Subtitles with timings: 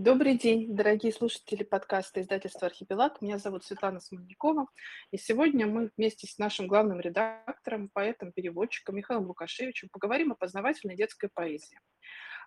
[0.00, 3.20] Добрый день, дорогие слушатели подкаста издательства «Архипелаг».
[3.20, 4.68] Меня зовут Светлана Смольникова.
[5.10, 10.94] И сегодня мы вместе с нашим главным редактором, поэтом, переводчиком Михаилом Лукашевичем поговорим о познавательной
[10.94, 11.80] детской поэзии.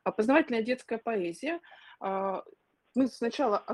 [0.05, 1.59] А познавательная детская поэзия.
[1.99, 2.41] а,
[2.95, 3.65] Мы сначала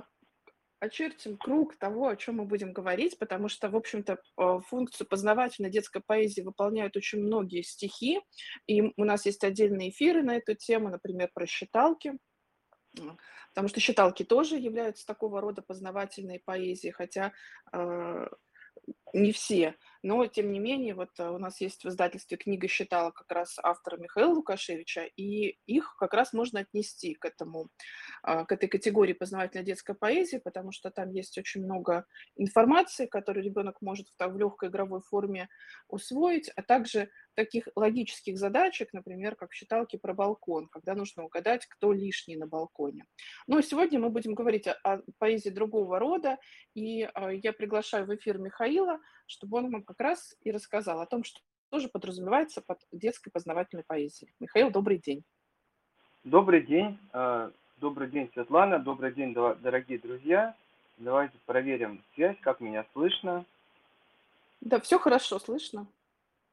[0.79, 5.69] очертим круг того, о чем мы будем говорить, потому что, в общем-то, а, функцию познавательной
[5.69, 8.21] детской поэзии выполняют очень многие стихи,
[8.65, 12.17] и у нас есть отдельные эфиры на эту тему, например, про считалки.
[13.49, 17.33] Потому что считалки тоже являются такого рода познавательной поэзией, хотя,
[17.71, 18.27] а,
[19.13, 23.15] не все, но тем не менее, вот, э, у нас есть в издательстве книга считалок
[23.15, 27.69] как раз автора Михаила Лукашевича, и их как раз можно отнести к этому,
[28.21, 33.43] а, к этой категории познавательной детской поэзии, потому что там есть очень много информации, которую
[33.43, 35.47] ребенок может в в легкой игровой форме
[35.87, 41.67] усвоить, а также таких логических задачек, например, как в считалке про балкон, когда нужно угадать,
[41.67, 43.05] кто лишний на балконе.
[43.47, 46.37] И сегодня мы будем говорить о о поэзии другого рода,
[46.73, 51.05] и, а, я приглашаю в эфир Михаила, чтобы он нам как раз и рассказал о
[51.05, 54.33] том, что тоже подразумевается под детской познавательной поэзией.
[54.39, 55.23] Михаил, добрый день.
[56.23, 60.55] Добрый день, э, добрый день, Светлана, добрый день, дорогие друзья.
[60.97, 63.45] Давайте проверим связь, как меня слышно.
[64.61, 65.85] Да, все хорошо слышно.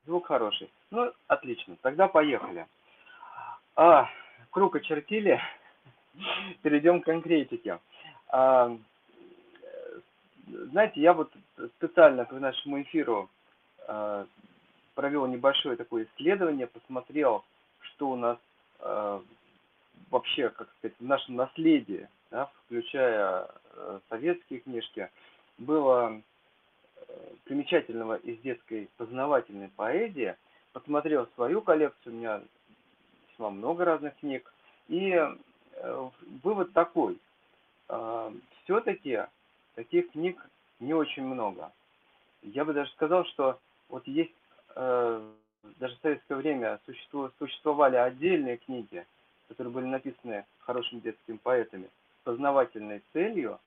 [0.07, 0.71] Звук хороший.
[0.91, 2.67] Ну, отлично, тогда поехали.
[3.77, 4.09] А,
[4.51, 5.41] круг очертили,
[6.63, 7.79] перейдем к конкретике.
[8.29, 8.77] А,
[10.47, 11.33] знаете, я вот
[11.77, 13.31] специально к нашему эфиру
[13.87, 14.27] э,
[14.95, 17.45] провел небольшое такое исследование, посмотрел,
[17.81, 18.39] что у нас
[18.81, 19.21] э,
[20.11, 25.11] вообще, как сказать, в нашем наследии, да, включая э, советские книжки,
[25.59, 26.21] было
[27.45, 30.37] примечательного из детской познавательной поэзии.
[30.73, 32.43] Посмотрел свою коллекцию, у меня
[33.31, 34.53] весьма много разных книг.
[34.89, 36.09] И э,
[36.43, 37.19] вывод такой.
[38.65, 39.27] Все-таки
[39.75, 40.45] таких книг
[40.81, 41.71] не очень много.
[42.43, 43.59] Я бы даже сказал, что
[43.89, 44.35] вот есть
[44.75, 45.33] э,
[45.79, 46.81] даже в советское время
[47.39, 49.07] существовали отдельные книги,
[49.49, 53.61] которые были написаны хорошими детскими поэтами с познавательной целью,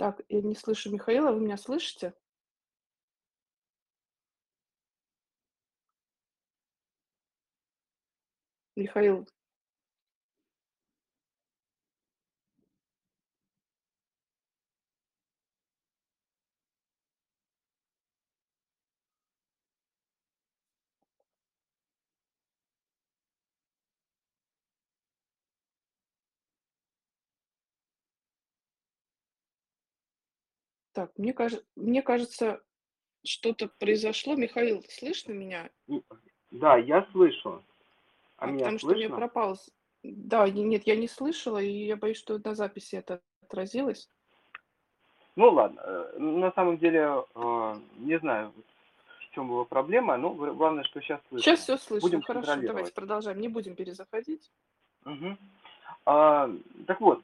[0.00, 2.14] Так, я не слышу Михаила, вы меня слышите?
[8.76, 9.28] Михаил,
[31.00, 32.60] так, мне каже мне кажется,
[33.24, 34.34] что-то произошло.
[34.34, 35.70] Михаил, слышно меня?
[36.50, 37.64] Да, я слышу.
[38.36, 39.16] А А, меня потому что слышно?
[39.16, 39.70] пропал с
[40.02, 44.10] Да, не нет, я не слышала, и я боюсь, что на записи это отразилось.
[45.36, 48.52] Ну ладно, э, на самом деле, э, не знаю,
[49.20, 51.76] в чем была проблема, но гла- главное, что сейчас Сейчас слышно.
[51.76, 52.08] все слышно.
[52.08, 53.40] Будем Хорошо, давайте продолжаем.
[53.40, 54.50] Не будем перезаходить.
[55.04, 55.38] Мгм.
[56.04, 56.50] А,
[56.86, 57.22] так вот,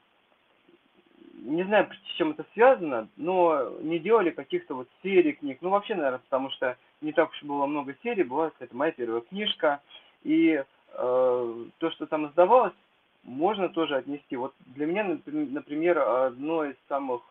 [1.37, 5.59] не знаю, с чем это связано, но не делали каких-то вот серий книг.
[5.61, 9.21] Ну, вообще, наверное, потому что не так уж было много серий, была это моя первая
[9.21, 9.81] книжка.
[10.23, 10.61] И
[10.93, 12.73] э, то, что там издавалось,
[13.23, 14.35] можно тоже отнести.
[14.35, 17.21] Вот для меня, напри- например, одно из самых,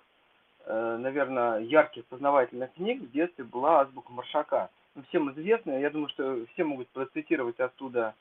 [0.66, 4.70] э, наверное, ярких познавательных книг в детстве была «Азбука Маршака».
[4.94, 8.14] Ну, всем известная, я думаю, что все могут процитировать оттуда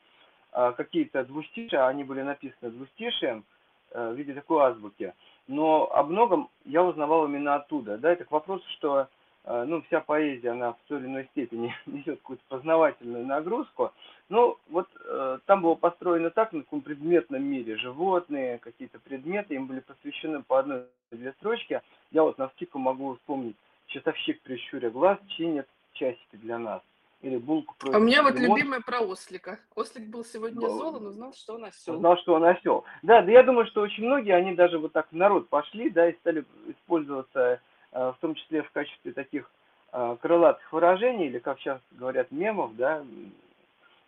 [0.52, 3.55] а, какие-то двустишия, они были написаны двустишием э,
[3.96, 5.14] в виде такой азбуки.
[5.48, 7.98] Но о многом я узнавал именно оттуда.
[7.98, 9.08] Да, это к вопросу, что
[9.44, 13.92] э, ну, вся поэзия, она в той или иной степени несет какую-то познавательную нагрузку.
[14.28, 17.76] Ну, вот э, там было построено так, на таком предметном мире.
[17.76, 21.80] Животные, какие-то предметы, им были посвящены по одной-две строчки.
[22.10, 26.82] Я вот на скидку могу вспомнить «Часовщик прищуря глаз чинит часики для нас».
[27.26, 29.58] Или «Булку А у меня вот лимон, любимая про ослика.
[29.74, 31.98] Ослик был сегодня зол, он узнал, что он осел.
[31.98, 32.84] Знал, что он осел.
[33.02, 36.08] Да, да я думаю, что очень многие, они даже вот так в народ пошли, да,
[36.08, 39.50] и стали использоваться, э, в том числе в качестве таких
[39.92, 43.04] э, крылатых выражений, или, как сейчас говорят, мемов, да,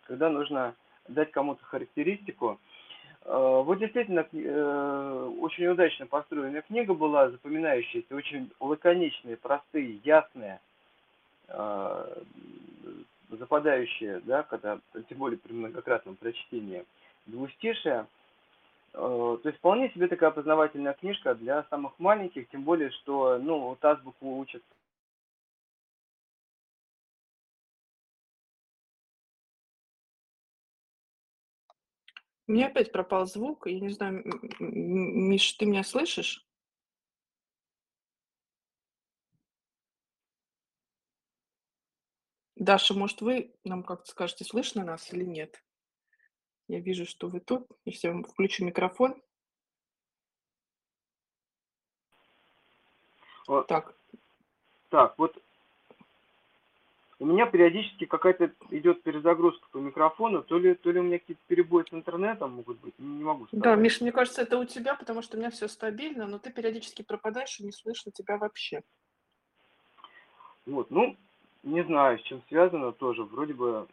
[0.03, 0.73] когда нужно
[1.09, 2.57] дать кому-то характеристику.
[3.25, 4.21] Э, Вот действительно
[5.41, 10.61] очень удачно построенная книга была, запоминающаяся, очень лаконичные, простые, ясные,
[13.29, 16.85] западающее, да, когда, тем более при многократном прочтении
[17.25, 18.07] двустишия,
[18.93, 23.59] э, то есть вполне себе такая познавательная книжка для самых маленьких, тем более, что ну,
[23.59, 24.63] вот азбуку учат
[32.49, 33.67] У меня опять пропал звук.
[33.67, 34.23] Я не знаю,
[34.57, 36.48] Миш, ты меня слышишь?
[42.59, 45.63] Даша, может, вы нам как-то скажете, слышно нас или нет?
[46.67, 47.65] Я вижу, что вы тут.
[47.85, 49.19] Если я вам включу микрофон.
[53.47, 53.67] Вот.
[53.67, 53.95] Так,
[54.89, 55.41] Так, вот
[57.19, 61.41] у меня периодически какая-то идет перезагрузка по микрофону, то ли, то ли у меня какие-то
[61.47, 63.63] перебои с интернетом могут быть, не могу сказать.
[63.63, 66.51] да, Миш, мне кажется, это у тебя, потому что у меня все стабильно, но ты
[66.51, 68.83] периодически пропадаешь и не слышно тебя вообще.
[70.65, 71.17] Вот, ну,
[71.63, 73.87] не знаю, с чем связано тоже, вроде бы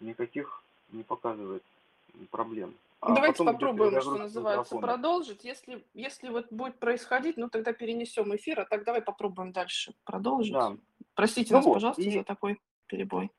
[0.00, 0.62] никаких
[0.92, 1.62] не показывает
[2.30, 2.74] проблем.
[3.00, 4.94] А давайте попробуем, что называется, микрофона.
[4.94, 5.44] продолжить.
[5.44, 10.54] Если, если вот будет происходить, ну тогда перенесем эфир, а так давай попробуем дальше продолжить.
[10.54, 10.76] Да,
[11.14, 13.30] Простите Ну нас, вот, пожалуйста, и- за такой перебой.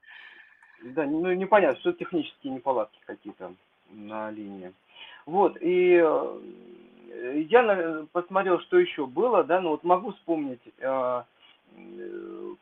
[0.83, 3.53] да, ну непонятно, что технические неполадки какие-то
[3.89, 4.73] на линии.
[5.25, 11.23] Вот, и э, я посмотрел, что еще было, да, ну вот могу вспомнить э,
[11.75, 12.55] э,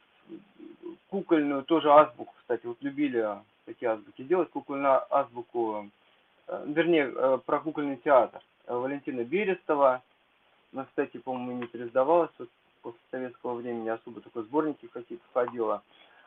[1.10, 3.27] кукольную тоже азбуку, кстати, вот любили
[3.66, 5.89] такие азбуки делать, кукольную азбуку,
[6.48, 10.01] э, вернее, э, про кукольный театр э, Валентина Берестова.
[10.74, 12.50] Она, кстати, по-моему, не пересдавалась вот
[12.81, 15.81] после советского времени, особо такой сборники какие-то входила.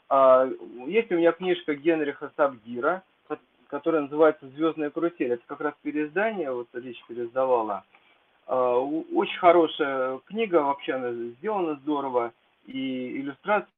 [0.09, 0.49] А,
[0.87, 5.33] Есть у меня книжка Генриха Сабгира, ко- которая называется «Звездная карусель».
[5.33, 7.85] Это как раз переиздание, вот Речь переиздавала.
[8.47, 12.33] А, Очень хорошая книга, вообще она сделана здорово,
[12.67, 13.69] и иллюстрации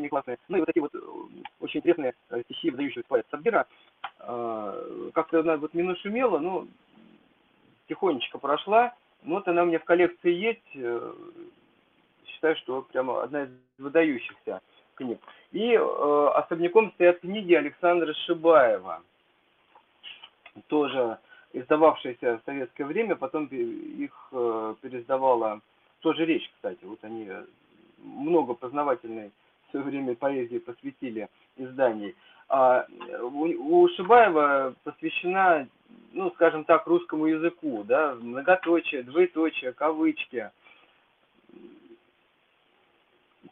[0.00, 0.38] не классные.
[0.48, 0.98] Ну и вот такие вот э,
[1.60, 3.66] очень интересные э, стихи выдающегося поэта Сабгира.
[4.20, 6.66] А, Как-то она вот не нашумела, но
[7.88, 8.94] тихонечко прошла.
[9.22, 10.70] Ну вот она у меня в коллекции есть.
[10.74, 11.12] э,
[12.26, 13.48] Считаю, что прямо одна из
[13.78, 14.60] выдающихся
[14.94, 15.20] книг.
[15.52, 19.02] И э, особняком стоят книги Александра Шибаева.
[20.68, 21.18] Тоже
[21.52, 25.60] издававшиеся в советское время, потом их э, переиздавала
[26.00, 26.84] тоже речь, кстати.
[26.84, 27.44] Вот они э,
[27.98, 29.32] много познавательной
[29.66, 32.14] в свое время поэзии посвятили изданий.
[32.48, 35.66] А э, у, у Шибаева посвящена,
[36.12, 40.50] ну, скажем так, русскому языку, да, многоточие, двоеточие, кавычки.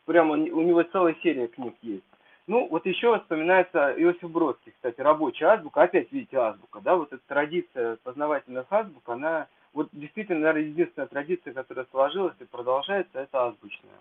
[0.04, 2.04] Прямо у него целая серия книг есть.
[2.46, 5.82] Ну, вот еще вспоминается Иосиф Бродский, кстати, рабочая азбука.
[5.82, 11.54] Опять, видите, азбука, да, вот эта традиция познавательных азбук, она, вот действительно, наверное, единственная традиция,
[11.54, 13.92] которая сложилась и продолжается, это азбучная.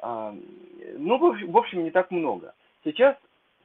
[0.00, 0.34] А,
[0.98, 2.54] Ну, в общем- не так много.
[2.84, 3.16] Сейчас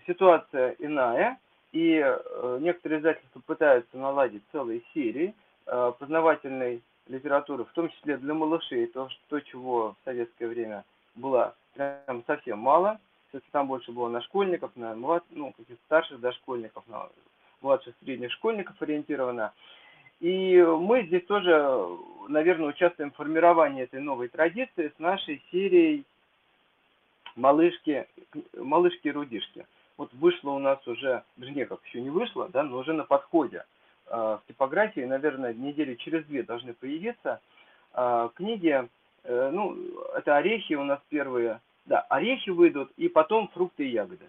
[0.08, 1.38] ситуация иная,
[1.72, 5.34] и э, некоторые издательства пытаются наладить целые серии
[5.68, 10.84] э, познавательной литературы, в том числе для малышей, то, что- то, чего в советское время
[11.16, 13.00] было прям совсем мало.
[13.30, 17.08] Все-таки там больше было на школьников, на млад, ну, каких-то старших дошкольников, на
[17.62, 19.54] младших средних школьников ориентировано.
[20.20, 21.88] И мы здесь тоже,
[22.28, 26.06] наверное, участвуем в формировании этой новой традиции с нашей серией
[27.36, 28.08] малышки,
[28.56, 29.66] малышки и рудишки.
[29.98, 33.66] Вот вышло у нас уже, вернее, как еще не вышло, да, но уже на подходе.
[34.08, 37.40] Э, В типографии, наверное, недели через две должны появиться
[37.94, 38.88] э, книги.
[39.24, 39.78] э, Ну,
[40.16, 41.60] это орехи у нас первые.
[41.86, 44.26] Да, орехи выйдут, и потом фрукты и ягоды.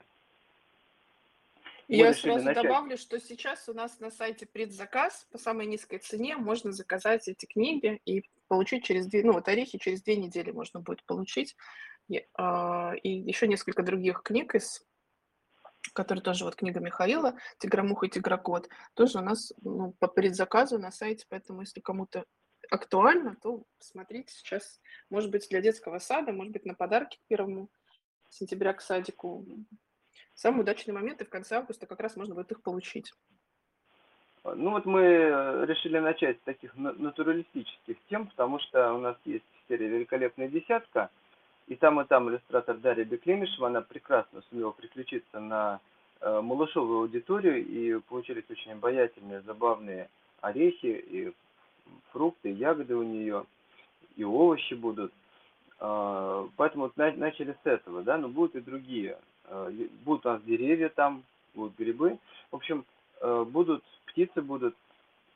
[1.89, 2.63] Мы Я сразу начать.
[2.63, 7.45] добавлю, что сейчас у нас на сайте предзаказ по самой низкой цене можно заказать эти
[7.45, 11.55] книги и получить через две, ну вот орехи через две недели можно будет получить.
[12.09, 14.85] И, а, еще несколько других книг из
[15.95, 20.91] которые тоже вот книга Михаила «Тигромуха и тигрокот», тоже у нас ну, по предзаказу на
[20.91, 22.25] сайте, поэтому если кому-то
[22.71, 24.81] актуально, то смотрите сейчас,
[25.11, 27.69] может быть, для детского сада, может быть, на подарки к первому
[28.31, 29.45] сентября к садику.
[30.35, 33.13] Самый удачный момент, и в конце августа как раз можно будет их получить.
[34.45, 39.17] Ну вот мы э, решили начать с таких на- натуралистических тем, потому что у нас
[39.25, 41.11] есть серия «Великолепная десятка»,
[41.69, 45.81] и там, и там иллюстратор Дарья Беклемишева, она прекрасно сумела приключиться на
[46.21, 50.09] э, малышовую аудиторию, и получились очень обаятельные, забавные
[50.41, 51.33] орехи, и
[52.11, 53.45] фрукты, и ягоды у нее,
[54.17, 55.13] и овощи будут.
[55.79, 59.19] А, Поэтому вот на- начали с этого, да, но будут и другие.
[59.47, 59.71] Э,
[60.05, 62.19] Будут у нас деревья там, будут грибы.
[62.51, 62.85] В общем,
[63.21, 64.77] э, будут птицы будут.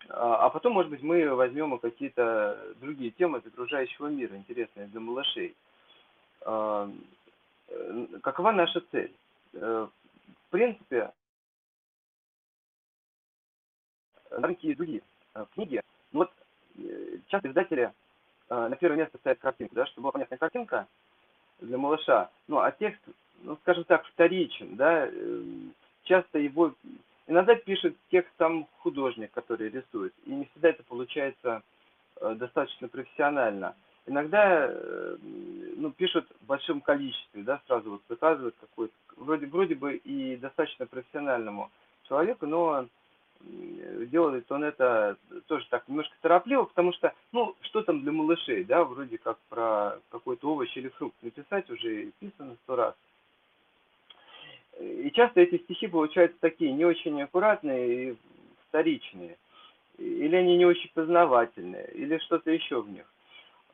[0.08, 5.00] А а потом, может быть, мы возьмем какие-то другие темы из окружающего мира, интересные для
[5.00, 5.54] малышей.
[6.46, 6.88] Э,
[8.22, 9.12] Какова наша цель?
[9.54, 9.88] Э,
[10.46, 11.12] В принципе,
[14.30, 15.02] такие другие
[15.34, 15.82] э, книги.
[16.12, 16.32] Ну Вот
[17.28, 17.92] часто издатели
[18.48, 20.86] на первое место ставят картинку, да, чтобы была понятная картинка
[21.58, 22.30] для малыша.
[22.46, 23.00] Ну, а текст,
[23.42, 25.08] ну, скажем так, вторичен, да.
[26.02, 26.74] часто его
[27.26, 31.62] иногда пишет текст сам художник, который рисует, и не всегда это получается
[32.20, 33.74] достаточно профессионально.
[34.06, 35.16] Иногда э,
[35.76, 40.86] ну, пишут в большом количестве, да, сразу вот заказывают какой-то, вроде, вроде бы и достаточно
[40.86, 41.70] профессиональному
[42.04, 42.86] человеку, но
[43.40, 48.84] делает он это тоже так немножко торопливо, потому что, ну, что там для малышей, да,
[48.84, 52.94] вроде как про какой-то овощ или фрукт написать уже писано сто раз.
[54.80, 58.16] И часто эти стихи получаются такие не очень аккуратные и
[58.68, 59.36] вторичные.
[59.98, 63.06] Или они не очень познавательные, или что-то еще в них.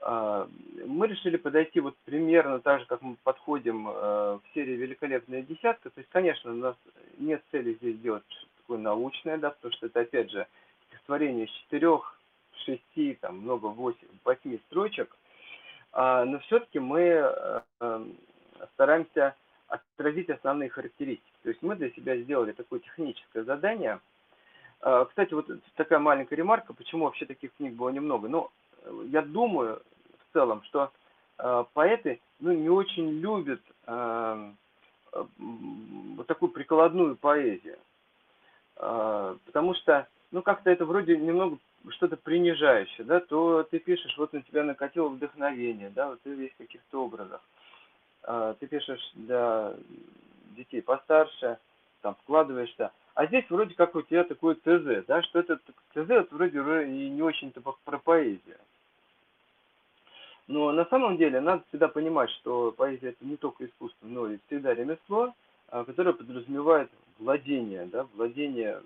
[0.05, 0.49] А,
[0.85, 5.91] мы решили подойти вот примерно так же, как мы подходим э, в серии «Великолепная десятка».
[5.91, 6.77] То есть, конечно, у нас
[7.19, 8.25] нет цели здесь делать
[8.57, 10.49] такое научное, да, потому что это, опять же,
[10.89, 12.19] стихотворение из четырех,
[12.65, 15.17] шести, там, много, восемь, восьми строчек.
[15.93, 18.17] А, но все-таки мы э, эм,
[18.75, 19.37] стараемся
[19.69, 21.33] отразить основные характеристики.
[21.45, 24.01] То есть мы для себя сделали такое техническое задание.
[24.81, 28.29] А, кстати, вот такая маленькая ремарка, почему вообще таких книг было немного.
[28.29, 28.51] Ну,
[29.11, 29.83] я думаю
[30.19, 30.91] в целом, что
[31.39, 34.53] э, поэты ну, не очень любят э,
[35.13, 37.79] вот такую прикладную поэзию.
[38.77, 41.59] Э, потому что, ну, как-то это вроде немного
[41.91, 46.53] что-то принижающее, да, то ты пишешь, вот на тебя накатило вдохновение, да, вот ты весь
[46.53, 47.41] в каких-то образах.
[48.25, 49.75] Э, ты пишешь для
[50.57, 51.59] детей постарше,
[52.03, 52.93] там вкладываешься.
[53.15, 55.59] А здесь вроде как у тебя такое ТЗ, да, что это
[55.93, 58.59] ТЗ это вроде и не очень-то про поэзию.
[60.49, 64.39] Но на самом деле надо всегда понимать, что поэзия это не только искусство, но и
[64.47, 65.33] всегда ремесло,
[65.69, 68.83] а, которое подразумевает владение, да, владение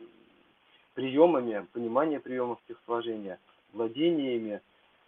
[0.95, 3.39] приемами, понимание приемов стихосложения,
[3.73, 4.61] владениями,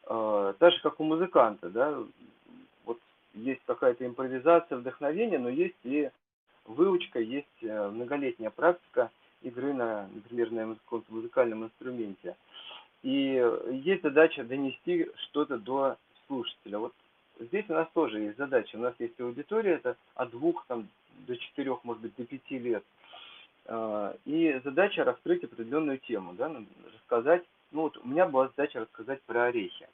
[0.06, 1.98] э, так же как у музыканта, да,
[2.84, 2.98] вот
[3.34, 6.10] есть какая-то импровизация, вдохновение, но есть и
[6.66, 9.10] выучка, есть э, многолетняя практика
[9.42, 10.76] игры на, например, на
[11.08, 12.36] музыкальном инструменте.
[13.02, 15.96] И есть задача донести что-то до
[16.28, 16.78] слушателя.
[16.78, 16.94] Вот
[17.40, 18.76] здесь у нас тоже есть задача.
[18.76, 20.88] У нас есть аудитория, это от двух там,
[21.26, 22.84] до четырех, может быть, до пяти лет.
[23.66, 27.44] А, и задача раскрыть определенную тему, да, ну, рассказать.
[27.70, 29.88] Ну вот у меня была задача рассказать про орехи.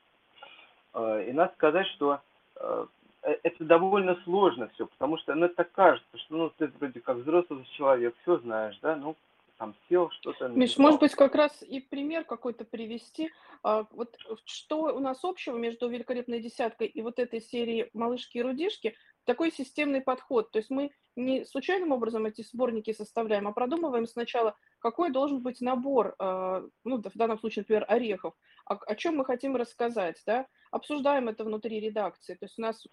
[0.92, 2.20] А, и надо сказать, что
[2.56, 2.86] а,
[3.22, 7.00] э, это довольно сложно все, потому что ну, это так кажется, что ну, ты вроде
[7.00, 9.16] как взрослый человек, все знаешь, да, ну
[9.56, 10.49] там сел, что-то...
[10.49, 13.30] Миш, может быть, как раз и пример какой-то привести.
[13.62, 18.42] А, вот что у нас общего между «Великолепной десяткой» и вот этой серией «Малышки и
[18.42, 18.94] рудишки»?
[19.25, 20.50] Такой системный подход.
[20.50, 25.61] То есть мы не случайным образом эти сборники составляем, а продумываем сначала, какой должен быть
[25.61, 28.34] набор, а, ну, в данном случае, например, орехов,
[28.66, 32.84] о, о чем мы хотим рассказать, да, обсуждаем это внутри редакции, то есть у нас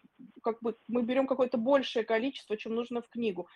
[0.43, 3.47] как бы мы берем какое-то большее количество, чем нужно в книгу,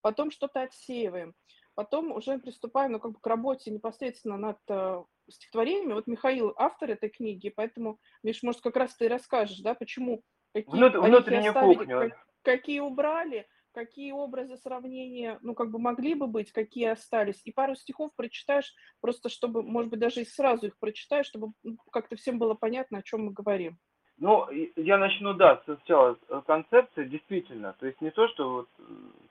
[0.00, 1.34] потом что-то отсеиваем,
[1.78, 5.92] Потом уже приступаем ну, как бы к работе непосредственно над э, стихотворениями.
[5.92, 10.74] Вот Михаил автор этой книги, поэтому, Миш, может, как раз ты расскажешь, да, почему, какие
[10.74, 11.98] Внут, внутреннюю оставили, кухню.
[12.00, 17.40] Как, какие убрали, какие образы сравнения, ну, как бы могли бы быть, какие остались.
[17.44, 21.76] И пару стихов прочитаешь, просто чтобы, может быть, даже и сразу их прочитаешь, чтобы ну,
[21.92, 23.78] как-то всем было понятно, о чем мы говорим.
[24.16, 27.76] Ну, я начну, да, сначала с концепции, действительно.
[27.78, 28.68] То есть не то, что вот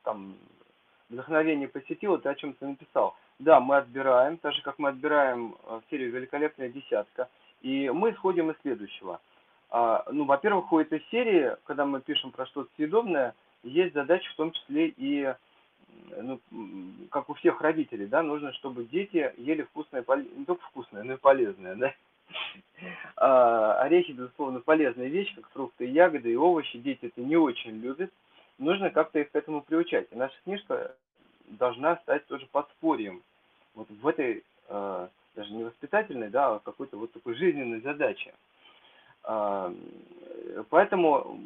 [0.03, 0.37] там
[1.09, 3.15] вдохновение посетило, ты о чем-то написал.
[3.39, 7.29] Да, мы отбираем, так же как мы отбираем э, серию «Великолепная десятка»,
[7.61, 9.19] и мы исходим из следующего.
[9.69, 14.35] А, ну, во-первых, у этой серии, когда мы пишем про что-то съедобное, есть задача в
[14.35, 15.33] том числе и,
[16.15, 16.39] ну,
[17.09, 21.17] как у всех родителей, да, нужно, чтобы дети ели вкусное, не только вкусное, но и
[21.17, 21.93] полезное, да.
[23.15, 26.77] А, орехи, безусловно, полезная вещь, как фрукты и ягоды, и овощи.
[26.77, 28.11] Дети это не очень любят
[28.57, 30.07] нужно как-то их к этому приучать.
[30.11, 30.95] И наша книжка
[31.47, 33.21] должна стать тоже подспорьем
[33.75, 38.33] вот в этой, э, даже не воспитательной, да, а какой-то вот такой жизненной задаче.
[39.23, 39.73] Э,
[40.69, 41.39] поэтому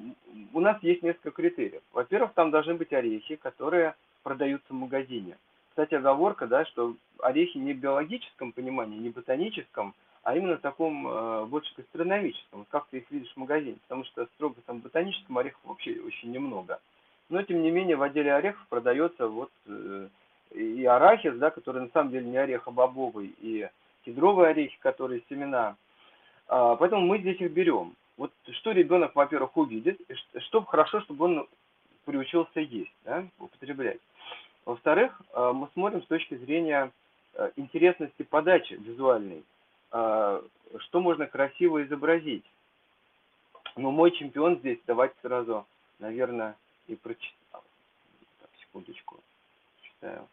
[0.53, 1.81] у нас есть несколько критериев.
[1.93, 5.37] Во-первых, там должны быть орехи, которые продаются в магазине.
[5.69, 11.07] Кстати, оговорка, да, что орехи не в биологическом понимании, не ботаническом, а именно в таком
[11.07, 15.61] э, больше гастрономическом, как ты их видишь в магазине, потому что строго там ботаническом орехов
[15.63, 16.79] вообще очень немного.
[17.31, 20.09] Но, тем не менее, в отделе орехов продается вот э,
[20.51, 23.69] и арахис, да, который на самом деле не орех, а бобовый, и
[24.03, 25.77] кедровые орехи, которые семена.
[26.49, 27.95] А, поэтому мы здесь их берем.
[28.17, 29.97] Вот что ребенок, во-первых, увидит,
[30.39, 31.47] что хорошо, чтобы он
[32.03, 34.01] приучился есть, да, употреблять.
[34.65, 36.91] Во-вторых, э, мы смотрим с точки зрения
[37.35, 39.43] э, интересности подачи визуальной,
[39.89, 42.45] что можно красиво изобразить.
[43.75, 45.65] Но мой чемпион здесь, давайте сразу,
[45.99, 46.55] наверное,
[46.87, 47.63] и прочитал.
[48.39, 49.19] Так, секундочку,
[49.81, 50.27] читаю.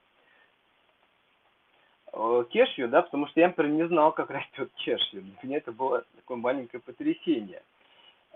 [2.12, 5.22] э, кешью, да, потому что я, например, не знал, как растет кешью.
[5.22, 7.62] Для меня это было такое маленькое потрясение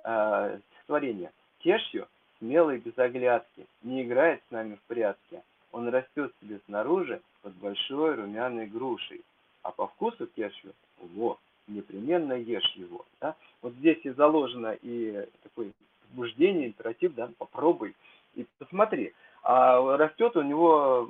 [0.04, 1.32] э, стихотворение.
[1.60, 5.42] Кешью, смелый без оглядки, не играет с нами в прятки.
[5.70, 9.22] Он растет себе снаружи под большой румяной грушей.
[9.62, 11.38] А по вкусу кешью, во,
[11.68, 13.04] непременно ешь его.
[13.20, 13.36] Да?
[13.62, 15.72] Вот здесь и заложено и такое
[16.12, 17.94] возбуждение, императив, да, попробуй
[18.34, 19.14] и посмотри.
[19.42, 21.08] А растет у него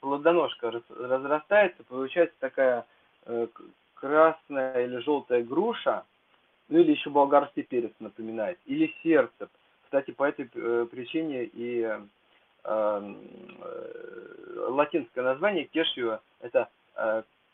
[0.00, 2.86] плодоножка, разрастается, получается такая
[3.26, 3.48] э,
[3.94, 6.04] красная или желтая груша,
[6.68, 9.48] ну или еще болгарский перец напоминает, или сердце.
[9.84, 11.98] Кстати, по этой э, причине и
[12.64, 13.14] э,
[14.68, 16.68] латинское название кешью это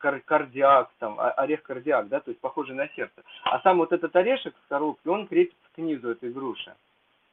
[0.05, 3.23] э, кардиак, там, орех кардиак, да, то есть похожий на сердце.
[3.45, 6.75] А сам вот этот орешек с коробкой, он крепится к низу этой груши.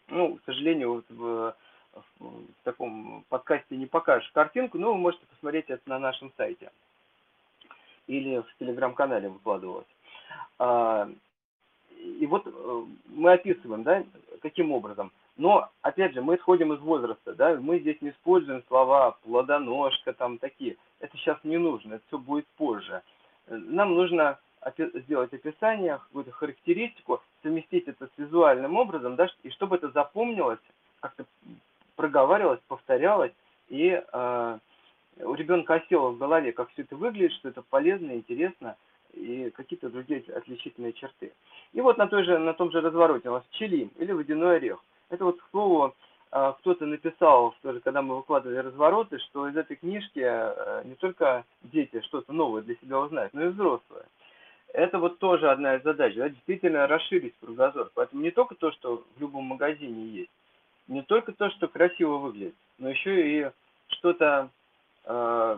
[0.07, 1.55] Ну, к сожалению, вот в,
[1.93, 6.71] в, в таком подкасте не покажешь картинку, но вы можете посмотреть это на нашем сайте.
[8.07, 9.85] Или в телеграм-канале выкладывалось.
[10.57, 11.09] А,
[11.99, 14.03] и вот э, мы описываем, да,
[14.41, 15.11] каким образом.
[15.37, 20.37] Но, опять же, мы исходим из возраста, да, мы здесь не используем слова плодоножка, там
[20.37, 20.75] такие.
[21.09, 23.01] Это сейчас не нужно, это все будет позже.
[23.47, 24.37] Нам нужно
[24.77, 30.59] сделать описание, какую-то характеристику, совместить это с визуальным образом, да, и чтобы это запомнилось,
[30.99, 31.25] как-то
[31.95, 33.31] проговаривалось, повторялось,
[33.69, 34.59] и э,
[35.21, 38.75] у ребенка осело в голове, как все это выглядит, что это полезно, интересно,
[39.13, 41.31] и какие-то другие отличительные черты.
[41.73, 44.79] И вот на, той же, на том же развороте у нас челим или водяной орех.
[45.09, 45.91] Это вот, а,
[46.31, 52.01] кто-то написал, тоже, когда мы выкладывали развороты, что из этой книжки э, не только дети
[52.01, 54.05] что-то новое для себя узнают, но и взрослые.
[54.73, 57.89] Это вот тоже одна из задач, да, действительно расширить кругозор.
[57.95, 60.31] Поэтому не только то, что в любом магазине есть,
[60.87, 63.51] не только то, что красиво выглядит, но еще и
[63.87, 64.49] что-то
[65.05, 65.57] э,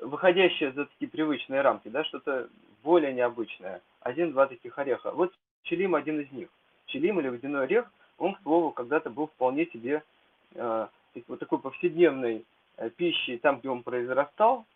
[0.00, 2.48] выходящее за такие привычные рамки, да, что-то
[2.82, 3.80] более необычное.
[4.00, 5.12] Один-два таких ореха.
[5.12, 6.48] Вот челим один из них.
[6.86, 10.02] Челим или водяной орех, он, к слову, когда-то был вполне себе
[10.54, 10.86] э,
[11.26, 12.44] вот такой повседневной
[12.76, 14.66] э, пищей там, где он произрастал,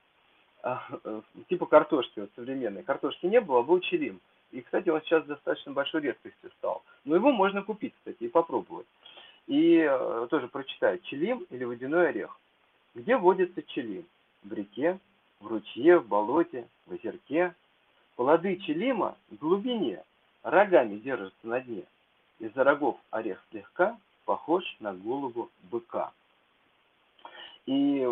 [0.62, 0.74] э,
[1.04, 2.82] э, типа картошки вот современной.
[2.82, 4.20] Картошки не было, а был челим.
[4.52, 6.82] И, кстати, он сейчас достаточно большой редкостью стал.
[7.04, 8.86] Но его можно купить, кстати, и попробовать.
[9.46, 11.02] И э, тоже прочитать.
[11.04, 12.38] Челим или водяной орех.
[12.94, 14.04] Где водится челим?
[14.44, 14.98] В реке,
[15.40, 17.54] в ручье, в болоте, в озерке.
[18.16, 20.04] Плоды челима в глубине,
[20.42, 21.84] рогами держатся на дне.
[22.42, 26.12] Из-за рогов орех слегка похож на голову быка.
[27.66, 28.04] И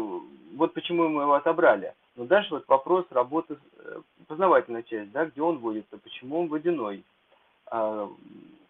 [0.57, 1.95] вот почему мы его отобрали.
[2.17, 7.05] Но дальше вот вопрос работы, э, познавательная часть, да, где он водится, почему он водяной.
[7.67, 8.09] А,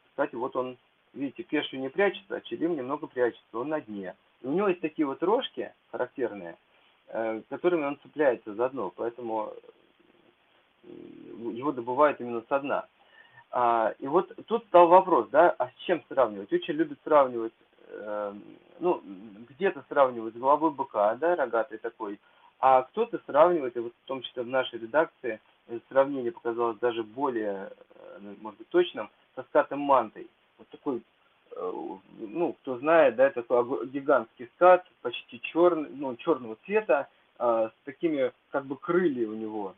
[0.08, 0.76] кстати, вот он,
[1.14, 4.16] видите, кешу не прячется, а челим немного прячется, он на дне.
[4.42, 6.56] И у него есть такие вот рожки характерные,
[7.12, 9.52] Э, которыми он цепляется за дно, поэтому
[10.84, 10.88] э,
[11.54, 12.86] его добывают именно со дна.
[13.52, 16.52] А, и вот тут стал вопрос, да, а с чем сравнивать?
[16.52, 17.52] Очень любят сравнивать,
[17.88, 18.34] э,
[18.78, 19.02] ну,
[19.48, 22.20] где-то сравнивать с головой быка, да, рогатый такой,
[22.60, 25.40] а кто-то сравнивает, и вот в том числе в нашей редакции
[25.88, 27.72] сравнение показалось даже более,
[28.20, 30.28] ну, может быть, точным, со скатом мантой.
[30.58, 31.02] Вот такой
[31.56, 31.72] Э,
[32.18, 37.08] ну, кто знает, да, это такой гигантский скат, почти черный, ну, черного цвета,
[37.38, 39.74] э, с такими как бы крылья у него.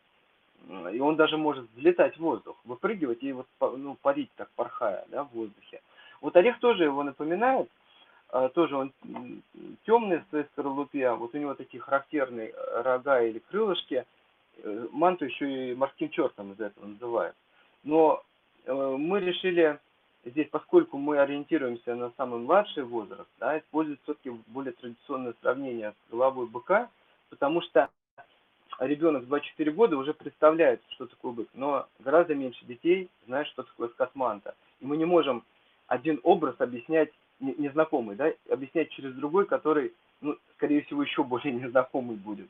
[0.93, 5.25] И он даже может взлетать в воздух, выпрыгивать и вот, ну, парить так, порхая, да,
[5.25, 5.81] в воздухе.
[6.21, 7.69] Вот орех тоже его напоминает,
[8.33, 8.93] э, тоже он
[9.85, 14.05] темный в своей скорлупе, вот у него такие характерные рога или крылышки,
[14.93, 17.35] манту еще и морским чертом из этого называют.
[17.83, 18.23] Но
[18.67, 19.81] мы решили
[20.25, 26.11] здесь, поскольку мы ориентируемся на самый младший возраст, да, используется все-таки более традиционное сравнение с
[26.11, 26.89] головой быка,
[27.31, 27.89] потому что
[28.79, 33.63] ребенок в 24 года уже представляет, что такое бык, но гораздо меньше детей знает, что
[33.63, 34.55] такое скатманта.
[34.81, 35.45] И мы не можем
[35.87, 42.17] один образ объяснять незнакомый, да, объяснять через другой, который, ну, скорее всего, еще более незнакомый
[42.17, 42.49] будет.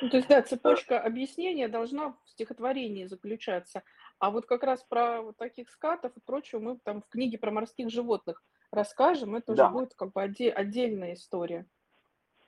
[0.00, 3.82] Ну, то есть, да, цепочка объяснения должна в стихотворении заключаться.
[4.18, 7.50] А вот как раз про вот таких скатов и прочего мы там в книге про
[7.50, 8.42] морских животных
[8.72, 9.36] расскажем.
[9.36, 9.64] Это да.
[9.64, 11.64] уже будет как бы отдельная история.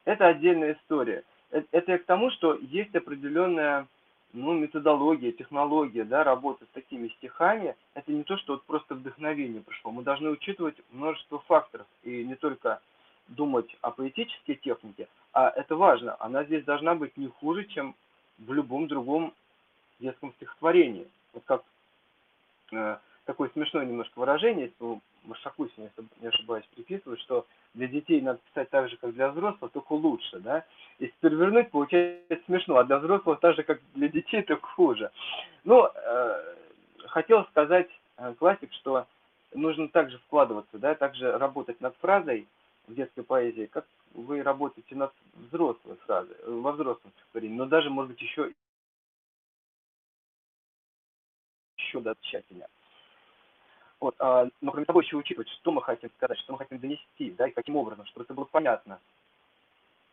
[0.04, 1.24] Это отдельная история.
[1.50, 3.86] Э, это к тому, что есть определенная
[4.32, 7.74] ну, методология, технология да, работы с такими стихами.
[7.94, 9.90] Это не то, что вот просто вдохновение пришло.
[9.90, 11.86] Мы должны учитывать множество факторов.
[12.02, 12.80] И не только
[13.28, 16.16] думать о поэтической технике, а это важно.
[16.20, 17.94] Она здесь должна быть не хуже, чем
[18.38, 19.34] в любом другом
[19.98, 21.62] детском стихотворении вот как
[22.72, 28.40] э, такое смешное немножко выражение, если Маршакусин, если не ошибаюсь, приписывает, что для детей надо
[28.50, 30.64] писать так же, как для взрослых, только лучше, да.
[30.98, 35.10] Если перевернуть, получается смешно, а для взрослых так же, как для детей, только хуже.
[35.64, 36.54] Ну, э,
[37.06, 39.06] хотел сказать, э, классик, что
[39.54, 42.46] нужно также вкладываться, да, также работать над фразой
[42.86, 48.12] в детской поэзии, как вы работаете над взрослой фразой, во взрослом стихотворении, но даже, может
[48.12, 48.52] быть, еще,
[51.76, 52.68] еще да, тщательнее.
[54.00, 57.30] Вот, а, но кроме того, еще учитывать, что мы хотим сказать, что мы хотим донести,
[57.30, 59.00] да, и каким образом, чтобы это было понятно.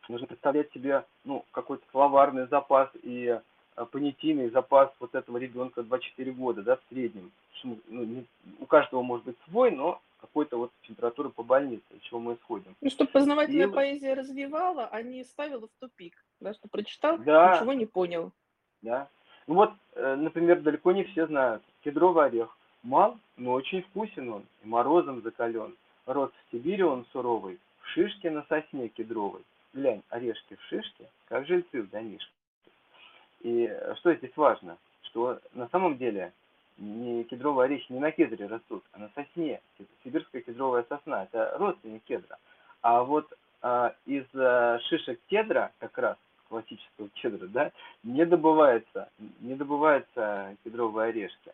[0.08, 3.38] Нужно представлять себе, ну, какой-то словарный запас и
[3.76, 7.30] а, понятийный запас вот этого ребенка 2-4 года, да, в среднем.
[7.62, 8.26] Ну, не,
[8.58, 12.74] у каждого может быть свой, но какой-то вот температуры по больнице, из чего мы исходим.
[12.80, 13.72] Ну, чтобы познавательная и...
[13.72, 17.56] поэзия развивала, а не ставила в тупик, да, что прочитал, да.
[17.56, 18.32] ничего не понял.
[18.82, 19.08] Да.
[19.46, 21.62] Ну вот, э, например, далеко не все знают.
[21.82, 22.56] Кедровый орех.
[22.84, 25.74] Мал, но очень вкусен он, и морозом закален.
[26.06, 29.40] Рос в Сибири он суровый, в шишке на сосне кедровой.
[29.72, 32.30] Глянь, орешки в шишке, как жильцы в домишке.
[33.40, 34.76] И что здесь важно?
[35.02, 36.32] Что на самом деле
[36.76, 39.60] не кедровые орехи не на кедре растут, а на сосне.
[40.04, 42.38] Сибирская кедровая сосна– это родственник кедра.
[42.82, 46.18] А вот а, из а, шишек кедра, как раз
[46.48, 49.08] классического кедра, да, не добывается,
[49.40, 51.52] не добываются кедровые орешки.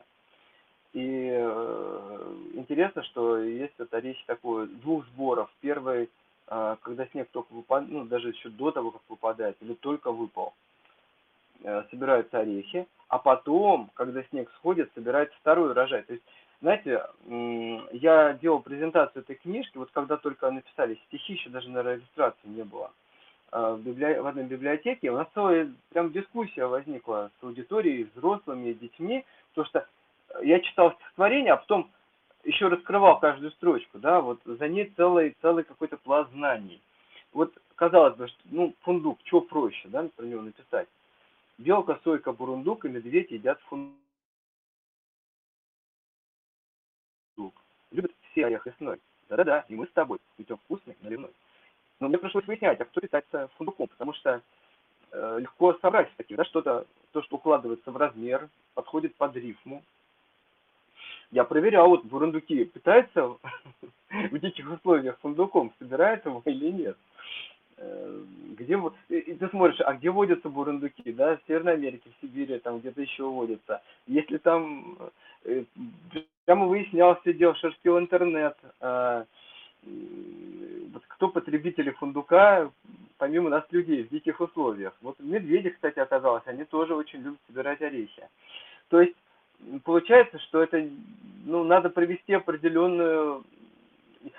[0.92, 5.48] И э, интересно, что есть вот орехи такой двух сборов.
[5.60, 6.10] Первый,
[6.48, 10.52] э, когда снег только выпадает, ну даже еще до того, как выпадает, или только выпал.
[11.62, 16.02] Э, собираются орехи, а потом, когда снег сходит, собирается второй урожай.
[16.02, 16.24] То есть,
[16.60, 17.06] знаете,
[17.92, 22.64] я делал презентацию этой книжки, вот когда только написали стихи, еще даже, на иллюстрации не
[22.64, 22.90] было.
[23.50, 24.18] В, библи...
[24.18, 29.24] в одной библиотеке у нас целая прям дискуссия возникла с аудиторией, взрослыми, детьми,
[29.54, 29.86] потому что
[30.42, 31.90] я читал стихотворение, а потом
[32.44, 36.80] еще раскрывал каждую строчку, да, вот за ней целый, целый какой-то пласт знаний.
[37.32, 40.88] Вот, казалось бы, что, ну, фундук, что проще, да, про него написать.
[41.58, 43.94] Белка, сойка, бурундук и медведь едят фундук.
[47.90, 48.98] Любят все орех лесной.
[49.28, 51.30] Да-да-да, и мы с тобой, ведь он вкусный, наливной.
[52.00, 54.42] Но мне пришлось выяснять, а кто питается фундуком, потому что
[55.12, 59.84] э, легко собрать такие, да, что-то, то, что укладывается в размер, подходит под рифму.
[61.30, 63.36] Я проверял, вот бурундуки питаются
[64.10, 66.96] в диких условиях фундуком, собирают его или нет.
[67.76, 68.22] Э,
[68.58, 72.58] где вот, и ты смотришь, а где водятся бурундуки, да, в Северной Америке, в Сибири,
[72.58, 73.80] там где-то еще водятся.
[74.06, 74.98] Если там,
[75.44, 75.64] э,
[76.44, 79.24] прямо выяснял, сидел, шерстил интернет, э,
[79.82, 82.70] вот кто потребители фундука,
[83.16, 84.94] помимо нас людей, в диких условиях.
[85.00, 88.28] Вот медведи, кстати, оказалось, они тоже очень любят собирать орехи.
[88.88, 89.16] То есть,
[89.84, 90.88] получается, что это,
[91.44, 93.44] ну, надо провести определенную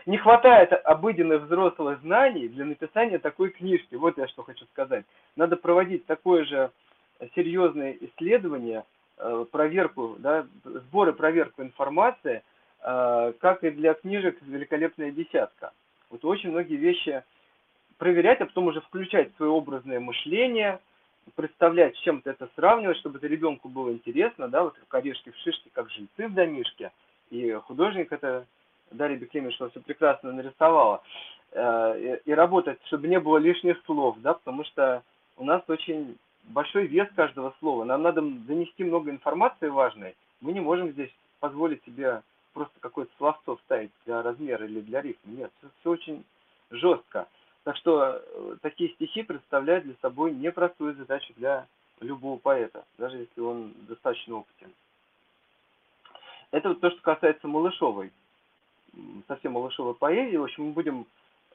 [0.05, 3.95] не хватает обыденных взрослых знаний для написания такой книжки.
[3.95, 5.05] Вот я что хочу сказать.
[5.35, 6.71] Надо проводить такое же
[7.35, 8.83] серьезное исследование,
[9.17, 12.43] э, проверку, да, сбор и проверку информации,
[12.83, 15.71] э, как и для книжек «Великолепная десятка».
[16.09, 17.23] Вот очень многие вещи
[17.97, 20.79] проверять, а потом уже включать свое образное мышление,
[21.35, 25.31] представлять, с чем то это сравнивать, чтобы это ребенку было интересно, да, вот как орешки
[25.31, 26.91] в шишке, как жильцы в домишке,
[27.29, 28.45] и художник это
[28.91, 31.01] Дарья Беклемишева все прекрасно нарисовала,
[31.51, 35.03] э, и работать, чтобы не было лишних слов, да, потому что
[35.37, 37.83] у нас очень большой вес каждого слова.
[37.83, 40.15] Нам надо донести много информации важной.
[40.41, 42.21] Мы не можем здесь позволить себе
[42.53, 45.31] просто какое-то словцо вставить для размера или для рифма.
[45.31, 46.23] Нет, все, все очень
[46.69, 47.27] жестко.
[47.63, 51.67] Так что э, такие стихи представляют для собой непростую задачу для
[51.99, 54.71] любого поэта, даже если он достаточно опытен.
[56.51, 58.11] Это вот то, что касается Малышовой
[59.27, 60.37] совсем малышовой поэзии.
[60.37, 61.05] В общем, мы будем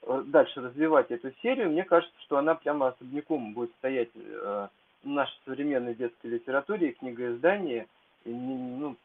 [0.03, 1.71] э, дальше развивать эту серию.
[1.71, 4.69] Мне кажется, что она прямо особняком будет стоять э,
[5.03, 7.87] в нашей современной детской литературе и книгоиздании.
[8.25, 8.97] Ну,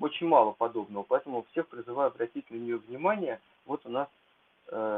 [0.00, 3.40] очень мало подобного, поэтому всех призываю обратить на нее внимание.
[3.66, 4.06] Вот у нас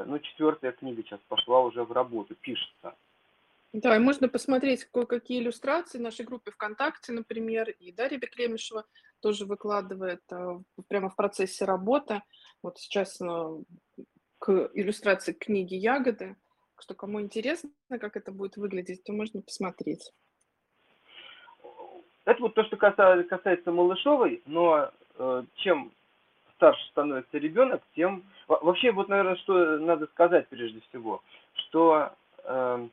[0.07, 2.95] ну, четвертая книга сейчас пошла уже в работу, пишется.
[3.73, 8.85] Да, и можно посмотреть кое-какие иллюстрации в нашей группе ВКонтакте, например, и Дарья Беклемишева
[9.21, 10.23] тоже выкладывает
[10.87, 12.23] прямо в процессе работы.
[12.63, 13.63] Вот сейчас э,
[14.39, 16.37] к иллюстрации книги «Ягоды».
[16.79, 20.13] Что кому интересно, как это будет выглядеть, то можно посмотреть.
[22.25, 25.93] Это вот то, что касается, касается Малышовой, но э, чем
[26.65, 28.23] старше становится ребенок, тем...
[28.49, 31.23] Вообще, вот, наверное, что надо сказать прежде всего,
[31.55, 32.11] что
[32.43, 32.89] э,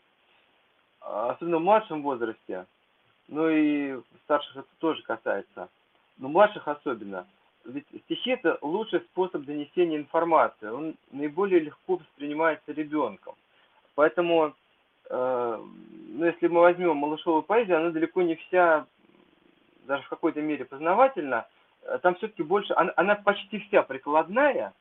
[0.99, 2.65] особенно в младшем возрасте,
[3.29, 5.69] ну и старших это тоже касается,
[6.17, 7.25] но младших особенно,
[7.63, 13.35] ведь стихи это лучший способ донесения информации, он наиболее легко воспринимается ребенком.
[13.95, 14.53] Поэтому,
[15.09, 15.63] э,
[16.09, 18.85] ну, если мы возьмем малышовую поэзию, она далеко не вся,
[19.85, 21.60] даже в какой-то мере познавательна, э,
[22.01, 24.73] там все-таки больше, она, она почти вся прикладная,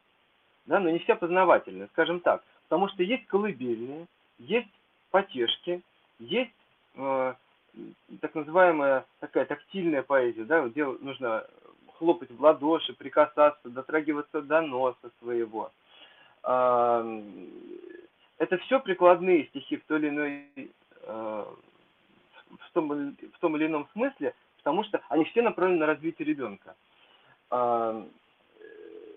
[0.66, 4.06] да, но не вся познавательная, скажем так, потому что есть колыбельные,
[4.38, 4.68] есть
[5.10, 5.82] потешки,
[6.18, 6.52] есть
[6.96, 7.34] э,
[8.20, 11.46] так называемая такая тактильная поэзия, да, где нужно
[11.94, 15.70] хлопать в ладоши, прикасаться, дотрагиваться до носа своего.
[16.42, 17.04] А,
[18.38, 21.54] это все прикладные стихи в той или иной а,
[22.48, 26.74] в том, в том или ином смысле, потому что они все направлены на развитие ребенка.
[27.50, 28.06] А,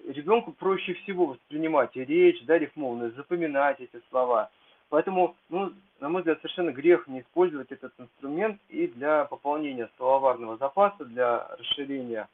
[0.07, 4.49] ребенку проще всего воспринимать речь, да, рифмованную, запоминать эти слова.
[4.89, 10.57] Поэтому, ну, на мой взгляд, совершенно грех не использовать этот инструмент и для пополнения словарного
[10.57, 12.27] запаса, для расширения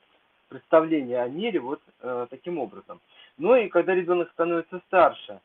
[0.49, 2.99] представление о мире вот э, таким образом.
[3.37, 5.39] Ну и когда ребенок становится старше,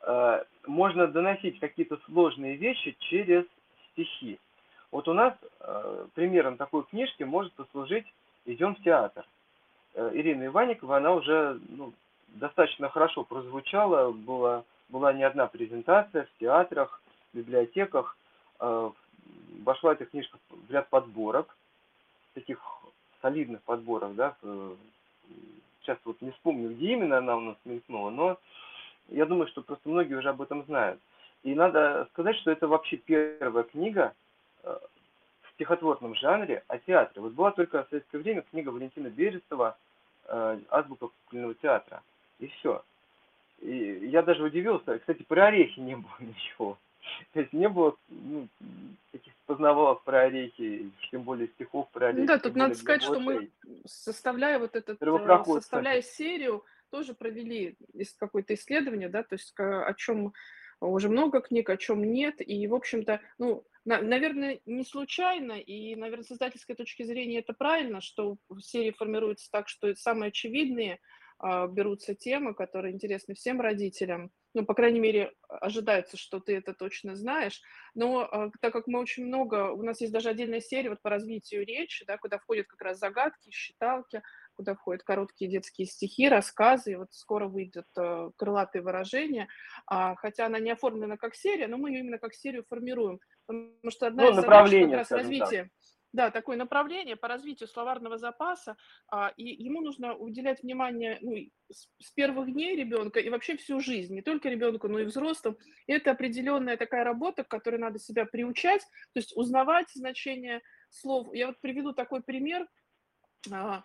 [0.00, 3.44] э, можно доносить какие-то сложные вещи через
[3.92, 4.38] стихи.
[4.90, 8.06] Вот у нас э, примером такой книжки может послужить
[8.46, 9.24] «Идем в театр».
[9.94, 11.92] Э, Ирина Иванникова, она уже ну,
[12.28, 18.16] достаточно хорошо прозвучала, была, была не одна презентация в театрах, в библиотеках,
[18.60, 18.90] э,
[19.64, 21.56] вошла эта книжка в ряд подборок,
[22.34, 22.60] таких
[23.22, 24.36] солидных подборах, да,
[25.82, 28.38] сейчас вот не вспомню, где именно она у нас мелькнула, но
[29.08, 31.00] я думаю, что просто многие уже об этом знают.
[31.42, 34.14] И надо сказать, что это вообще первая книга
[34.62, 34.78] э,
[35.60, 37.20] стихотворном жанре о театре.
[37.20, 39.76] Вот была только в советское время книга Валентина Берестова
[40.24, 42.02] э, «Азбука кукольного театра».
[42.38, 42.82] И все.
[43.60, 46.78] И я даже удивился, кстати, про орехи не было ничего.
[47.34, 48.48] То есть не было ну,
[49.12, 52.20] таких познавалок про орехи, тем более стихов про орехи.
[52.20, 53.50] Ну да, тут надо сказать, что мы,
[53.84, 57.76] составляя вот этот, э, составляя серию, тоже провели
[58.18, 60.32] какое-то исследование, да, то есть о чем
[60.80, 65.94] уже много книг, о чем нет, и, в общем-то, ну, на, наверное, не случайно, и,
[65.96, 70.98] наверное, с издательской точки зрения это правильно, что серии формируются так, что самые очевидные
[71.42, 76.74] э, берутся темы, которые интересны всем родителям, ну, по крайней мере, ожидается, что ты это
[76.74, 77.60] точно знаешь.
[77.94, 81.10] Но э, так как мы очень много, у нас есть даже отдельная серия вот по
[81.10, 84.22] развитию речи, да, куда входят как раз загадки, считалки,
[84.60, 89.48] куда входят короткие детские стихи, рассказы, и вот скоро выйдет э, крылатые выражения,
[89.86, 93.90] а, хотя она не оформлена как серия, но мы ее именно как серию формируем, потому
[93.90, 95.62] что одна ну, из задач как раз развития...
[95.62, 95.70] Так
[96.12, 98.76] да, такое направление по развитию словарного запаса,
[99.08, 101.36] а, и ему нужно уделять внимание ну,
[101.70, 105.56] с, с первых дней ребенка и вообще всю жизнь, не только ребенку, но и взрослым.
[105.86, 108.82] И это определенная такая работа, к которой надо себя приучать,
[109.14, 111.32] то есть узнавать значение слов.
[111.32, 112.66] Я вот приведу такой пример.
[113.52, 113.84] А,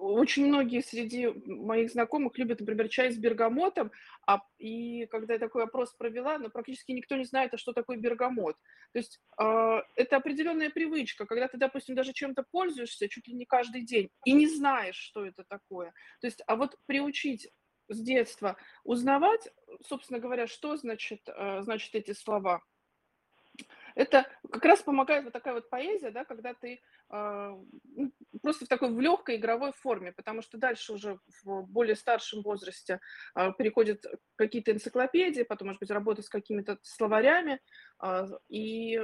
[0.00, 3.90] очень многие среди моих знакомых любят, например, чай с бергамотом,
[4.26, 7.72] а, и когда я такой опрос провела, но ну, практически никто не знает, а что
[7.72, 8.56] такое бергамот.
[8.92, 13.44] То есть э, это определенная привычка, когда ты, допустим, даже чем-то пользуешься чуть ли не
[13.44, 15.92] каждый день и не знаешь, что это такое.
[16.20, 17.50] То есть, а вот приучить
[17.88, 19.48] с детства узнавать,
[19.86, 22.62] собственно говоря, что значит, э, значит эти слова–
[23.94, 26.80] это как раз помогает вот такая вот поэзия, да, когда ты
[27.10, 27.56] э,
[28.42, 33.00] просто в такой в легкой игровой форме, потому что дальше уже в более старшем возрасте
[33.36, 34.04] э, переходят
[34.36, 37.60] какие-то энциклопедии, потом, может быть, работа с какими-то словарями,
[38.02, 39.00] э, и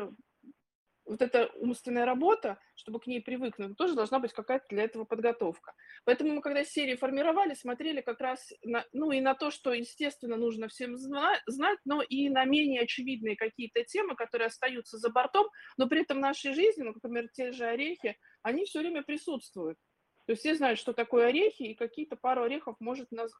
[1.04, 5.72] вот эта умственная работа, чтобы к ней привыкнуть, тоже должна быть какая-то для этого подготовка.
[6.04, 10.36] Поэтому мы, когда серии формировали, смотрели как раз на, ну, и на то, что, естественно,
[10.36, 15.88] нужно всем знать, но и на менее очевидные какие-то темы, которые остаются за бортом, но
[15.88, 19.78] при этом в нашей жизни, ну, например, те же орехи, они все время присутствуют.
[20.26, 23.32] То есть все знают, что такое орехи, и какие-то пару орехов может наз...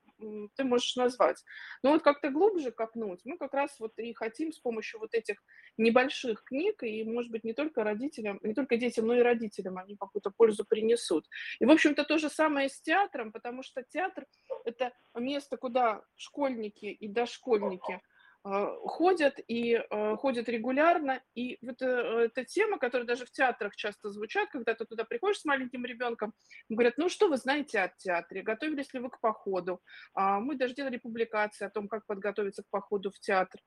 [0.57, 1.43] ты можешь назвать.
[1.83, 5.37] Но вот как-то глубже копнуть, мы как раз вот и хотим с помощью вот этих
[5.77, 9.97] небольших книг, и, может быть, не только родителям, не только детям, но и родителям они
[9.97, 11.27] какую-то пользу принесут.
[11.59, 14.27] И, в общем-то, то же самое с театром, потому что театр–
[14.65, 18.01] это место, куда школьники и дошкольники
[18.43, 21.23] ходят и э, ходят регулярно.
[21.35, 25.41] И вот э, эта тема, которая даже в театрах часто звучат, когда ты туда приходишь
[25.41, 26.33] с маленьким ребенком,
[26.69, 29.83] говорят, ну что вы знаете о театре, готовились ли вы к походу?
[30.15, 33.61] А мы даже делали публикации о том, как подготовиться к походу в театр.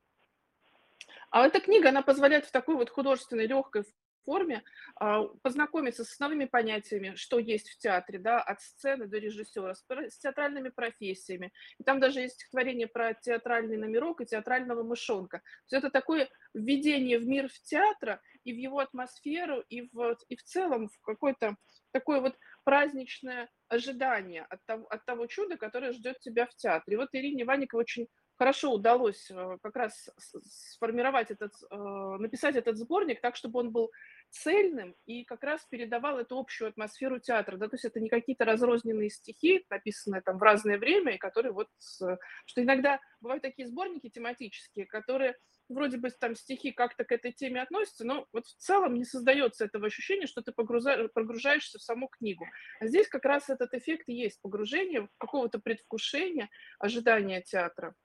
[1.29, 3.83] А эта книга, она позволяет в такой вот художественной, легкой
[4.25, 4.63] форме
[4.95, 9.83] а, познакомиться с основными понятиями, что есть в театре, да, от сцены до режиссера, с,
[10.17, 11.51] театральными профессиями.
[11.79, 15.39] И там даже есть стихотворение про театральный номерок и театрального мышонка.
[15.67, 20.17] То есть это такое введение в мир в театра и в его атмосферу, и в,
[20.29, 21.55] и в целом в какой-то
[21.91, 26.95] такой вот праздничное ожидание от того, от того чуда, которое ждет тебя в театре.
[26.95, 30.09] И вот Ирине Ваниковой очень хорошо удалось э, как раз
[30.45, 31.75] сформировать этот, э,
[32.19, 33.91] написать этот сборник так, чтобы он был
[34.29, 37.57] цельным и как раз передавал эту общую атмосферу театра.
[37.57, 37.67] Да?
[37.67, 41.67] То есть это не какие-то разрозненные стихи, написанные там в разное время, и которые вот...
[41.79, 45.35] Что иногда бывают такие сборники тематические, которые
[45.69, 49.65] вроде бы там стихи как-то к этой теме относятся, но вот в целом не создается
[49.65, 52.45] этого ощущения, что ты погружаешься в саму книгу.
[52.79, 57.95] А здесь как раз этот эффект есть погружение, какого-то предвкушения, ожидания театра.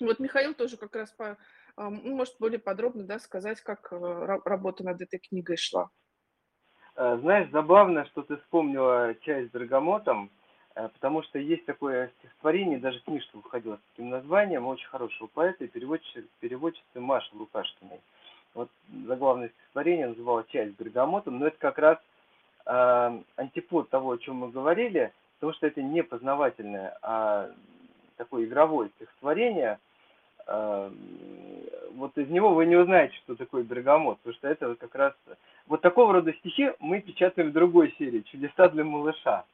[0.00, 1.36] Вот Михаил тоже как раз по,
[1.76, 5.90] ну, может более подробно да, сказать, как э, работа над этой книгой шла.
[6.96, 10.30] Э, знаешь, забавно, что ты вспомнила часть с Бергамотом,
[10.74, 15.64] э, потому что есть такое стихотворение, даже книжка выходила с таким названием, очень хорошего поэта
[15.64, 18.00] и переводчицы, переводчицы Маши Лукашкиной.
[18.54, 18.70] Вот
[19.06, 21.98] заглавное стихотворение называлось «Часть с Бергамотом», но это как раз
[22.64, 27.50] э, антипод того, о чем мы говорили, потому что это не познавательное, а
[28.16, 29.78] такое игровое стихотворение,
[30.46, 35.14] вот из него вы не узнаете, что такое бергамот, потому что это как раз...
[35.66, 39.44] Вот такого рода стихи мы печатаем в другой серии «Чудеса для малыша».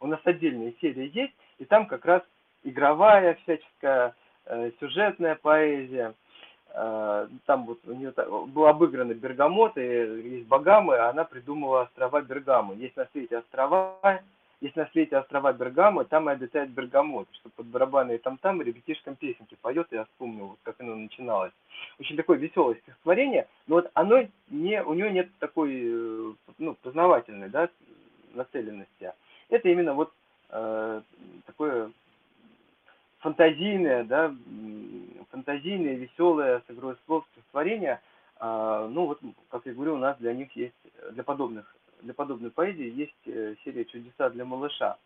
[0.00, 2.22] У нас отдельная серия есть, и там как раз
[2.64, 4.14] игровая всяческая,
[4.46, 6.14] э, сюжетная поэзия.
[6.74, 8.12] Э, там вот у нее
[8.48, 12.74] был обыграны Бергамот, и есть Багамы, а она придумала острова Бергамы.
[12.74, 14.22] Есть на свете острова,
[14.62, 19.16] есть на свете острова Бергамы, там и обитает Бергамот, что под барабаны и там-там ребятишкам
[19.16, 21.52] песенки поет, я вспомнил, вот как оно начиналось.
[21.98, 27.48] Очень такое веселое стихотворение, но вот оно не, у него нет такой, э, ну, познавательной,
[27.48, 27.68] да,
[28.34, 29.12] нацеленности.
[29.48, 30.12] Это именно вот
[30.50, 31.02] э,
[31.44, 31.90] такое
[33.18, 34.32] фантазийное, да,
[35.30, 38.00] фантазийное, веселое, с игрой слов стихотворение,
[38.40, 40.74] э, ну вот, как я говорю, у нас для них есть,
[41.10, 44.96] для подобных для подобной поэзии есть э, серия «Чудеса для малыша».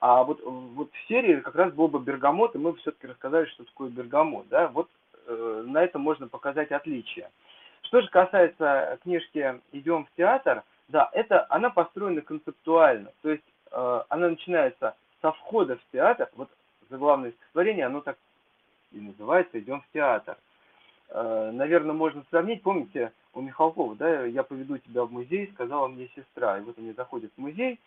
[0.00, 3.64] А вот, вот в серии как раз был бы бергамот, и мы все-таки рассказали, что
[3.64, 4.48] такое бергамот.
[4.48, 4.66] Да?
[4.68, 4.88] Вот
[5.26, 7.30] э, на этом можно показать отличие.
[7.82, 13.12] Что же касается книжки «Идем в театр», да, это она построена концептуально.
[13.22, 16.28] То есть э, она начинается со входа в театр.
[16.34, 16.50] Вот
[16.90, 18.18] заглавное стихотворение, оно так
[18.90, 20.36] и называется «Идем в театр».
[21.10, 26.08] Э, наверное, можно сравнить, помните, у Михалкова, да, я поведу тебя в музей, сказала мне
[26.14, 27.78] сестра, и вот они заходят в музей,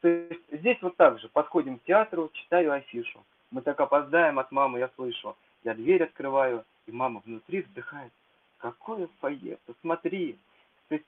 [0.00, 4.52] то есть здесь вот так же, подходим к театру, читаю афишу, мы так опоздаем от
[4.52, 8.12] мамы, я слышу, я дверь открываю, и мама внутри вздыхает,
[8.58, 10.38] какое фойе, посмотри,
[10.88, 11.06] то есть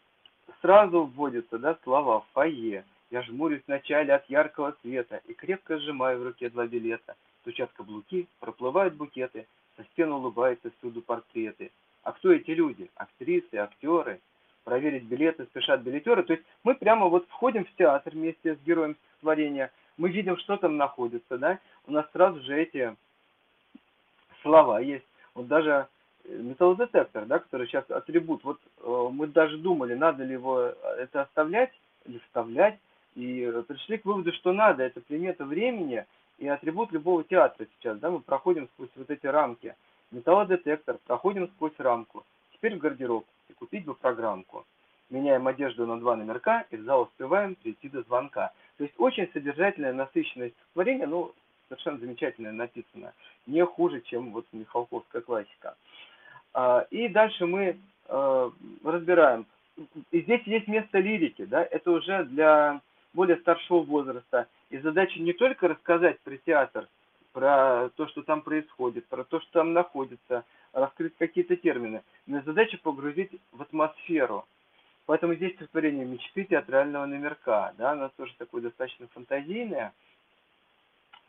[0.61, 6.25] сразу вводятся, да, слова фойе, я жмурюсь вначале от яркого света и крепко сжимаю в
[6.25, 11.71] руке два билета, стучат каблуки, проплывают букеты, со стен улыбаются всюду портреты.
[12.03, 12.91] А кто эти люди?
[12.95, 14.21] Актрисы, актеры.
[14.65, 16.23] Проверить билеты спешат билетеры.
[16.23, 19.71] То есть мы прямо вот входим в театр вместе с героем стихотворения.
[19.97, 21.59] Мы видим, что там находится, да.
[21.87, 22.95] У нас сразу же эти
[24.43, 25.07] слова есть.
[25.35, 25.89] Вот даже
[26.25, 28.45] э, металлодетектор, да, который сейчас атрибут.
[28.45, 31.73] Вот э, мы даже думали, надо ли его э, это оставлять
[32.05, 32.79] или вставлять.
[33.15, 34.85] И пришли к выводу, что надо.
[34.85, 36.05] Это примета времени–
[36.39, 39.75] и атрибут любого театра сейчас, да, мы проходим сквозь вот эти рамки.
[40.11, 42.25] Металлодетектор, проходим сквозь рамку.
[42.53, 44.65] Теперь в гардероб и купить бы программку.
[45.11, 48.53] Меняем одежду на два номерка и в зал успеваем прийти до звонка.
[48.77, 51.35] То есть очень содержательное, насыщенное стихотворение, ну,
[51.69, 53.13] совершенно замечательно написано.
[53.47, 55.77] Не хуже, чем вот Михалковская классика.
[56.55, 58.51] А, и дальше мы э,
[58.85, 59.47] разбираем.
[60.11, 62.81] И здесь есть место лирики, да, это уже для
[63.13, 64.49] более старшего возраста.
[64.71, 66.89] И задача не только рассказать про театр,
[67.33, 72.79] про то, что там происходит, про то, что там находится, раскрыть какие-то термины, но задача
[72.79, 74.47] погрузить в атмосферу.
[75.07, 79.95] Поэтому здесь стихотворение мечты театрального номерка, да, она тоже такое достаточно фантазийное,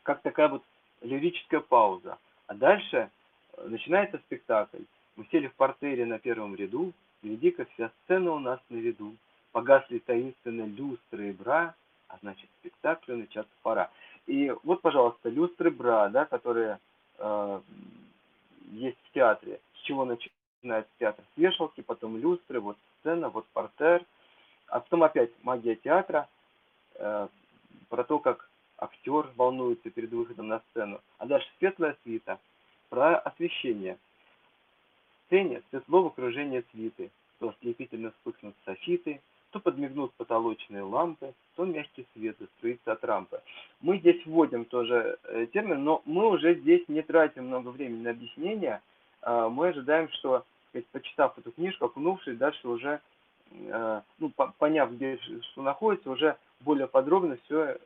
[0.02, 0.62] как такая вот
[1.00, 2.18] лирическая пауза.
[2.46, 3.10] А дальше
[3.56, 4.82] э, начинается спектакль.
[5.16, 9.16] Мы сели в портере на первом ряду, гляди-ка вся сцена у нас на виду.
[9.52, 11.74] Погасли таинственно люстры и бра,
[12.08, 13.90] а значит спектаклю начаться пора.
[14.26, 16.78] И вот, пожалуйста, люстры бра, да, которые
[17.18, 17.60] э,
[18.72, 19.60] есть в театре.
[19.74, 21.24] С чего начинается театр?
[21.34, 24.04] С вешалки, потом люстры, вот сцена, вот портер.
[24.68, 26.28] А потом опять магия театра,
[26.94, 27.28] э,
[27.88, 28.48] про то, как
[28.78, 31.00] актер волнуется перед выходом на сцену.
[31.18, 32.38] А дальше светлая свита,
[32.88, 33.98] про освещение.
[35.22, 39.20] В сцене светло в окружении свиты, то ослепительно вспыхнут софиты,
[39.50, 43.40] то подмигнут потолочные лампы, то мягкий свет струится от рампы.
[43.80, 48.10] Мы здесь вводим тоже э, термин, но мы уже здесь не тратим много времени на
[48.10, 48.80] объяснение.
[49.22, 53.00] А, мы ожидаем, что, сказать, почитав эту книжку, окунувшись, дальше уже,
[53.50, 55.18] э, ну, поняв, где
[55.52, 57.76] что находится, уже более подробно все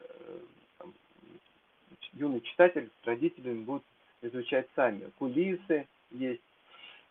[2.14, 3.84] юный читатель с родителями будут
[4.22, 5.10] изучать сами.
[5.18, 6.42] Кулисы есть.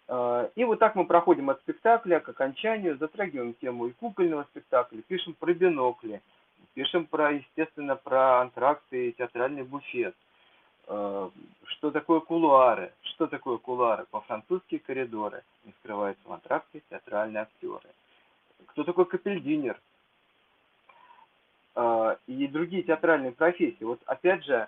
[0.10, 5.34] И вот так мы проходим от спектакля к окончанию, затрагиваем тему и кукольного спектакля, пишем
[5.34, 6.22] про бинокли,
[6.74, 10.16] пишем про, естественно, про антракты и театральный буфет,
[10.86, 17.90] что такое кулуары, что такое кулуары, по-французски коридоры, не скрываются в антракте театральные актеры.
[18.68, 19.80] Кто такой капельдинер,
[22.28, 23.84] и другие театральные профессии.
[23.84, 24.68] Вот опять же,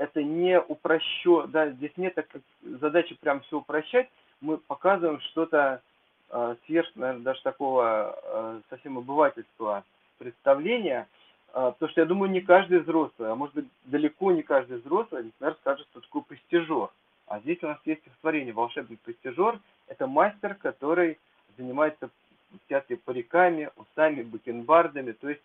[0.00, 2.26] это не упрощу, да, здесь нет так,
[2.62, 4.08] задачи прям все упрощать,
[4.40, 5.82] мы показываем что-то
[6.30, 9.84] э, сверх, наверное, даже такого э, совсем обывательского
[10.16, 11.06] представления,
[11.48, 15.24] э, потому что я думаю, не каждый взрослый, а может быть далеко не каждый взрослый,
[15.24, 16.88] например, скажет, что такое постижер.
[17.26, 19.60] А здесь у нас есть стихотворение «Волшебный постижер».
[19.86, 21.18] Это мастер, который
[21.58, 25.42] занимается в париками, усами, бакенбардами, то есть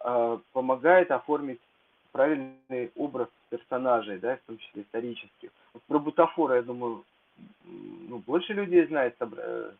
[0.00, 1.60] э, помогает оформить
[2.12, 5.50] правильный образ персонажей, да, в том числе исторических.
[5.74, 7.04] Вот про бутафора, я думаю,
[7.64, 9.16] ну, больше людей знает,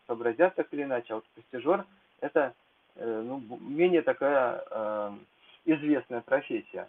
[0.07, 1.85] сообразят так или иначе, а вот постижер–
[2.20, 2.55] это
[2.97, 5.12] э, ну, менее такая э,
[5.66, 6.89] известная профессия.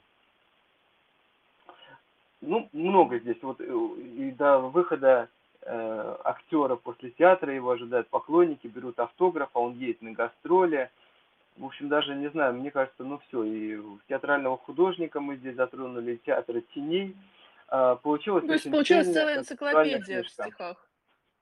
[2.41, 3.37] Ну, много здесь.
[3.41, 5.29] Вот э, и до выхода
[5.61, 10.89] э, актера после театра его ожидают поклонники, берут автограф, а он едет на гастроли–
[11.57, 16.19] в общем, даже не знаю, мне кажется, ну все, и театрального художника мы здесь затронули,
[16.25, 17.15] театра теней.
[17.67, 20.89] А, получилось То есть получилась целая энциклопедия в стихах.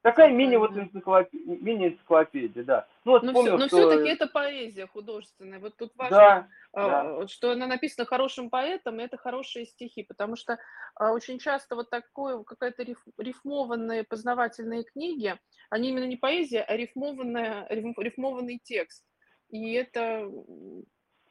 [0.02, 2.88] Такая мини вот энциклопедия, мини энциклопедия, да.
[3.06, 3.78] Ну, вот но вспомнил, все, но что...
[3.78, 5.60] все-таки это поэзия художественная.
[5.60, 7.28] Вот тут важно, да, а, да.
[7.28, 10.58] что она написана хорошим поэтом, и это хорошие стихи, потому что
[10.96, 15.38] а, очень часто вот такое какая-то риф, рифмованные познавательные книги,
[15.70, 19.06] они именно не поэзия, а рифмованная, рифмованный текст.
[19.52, 20.30] И это,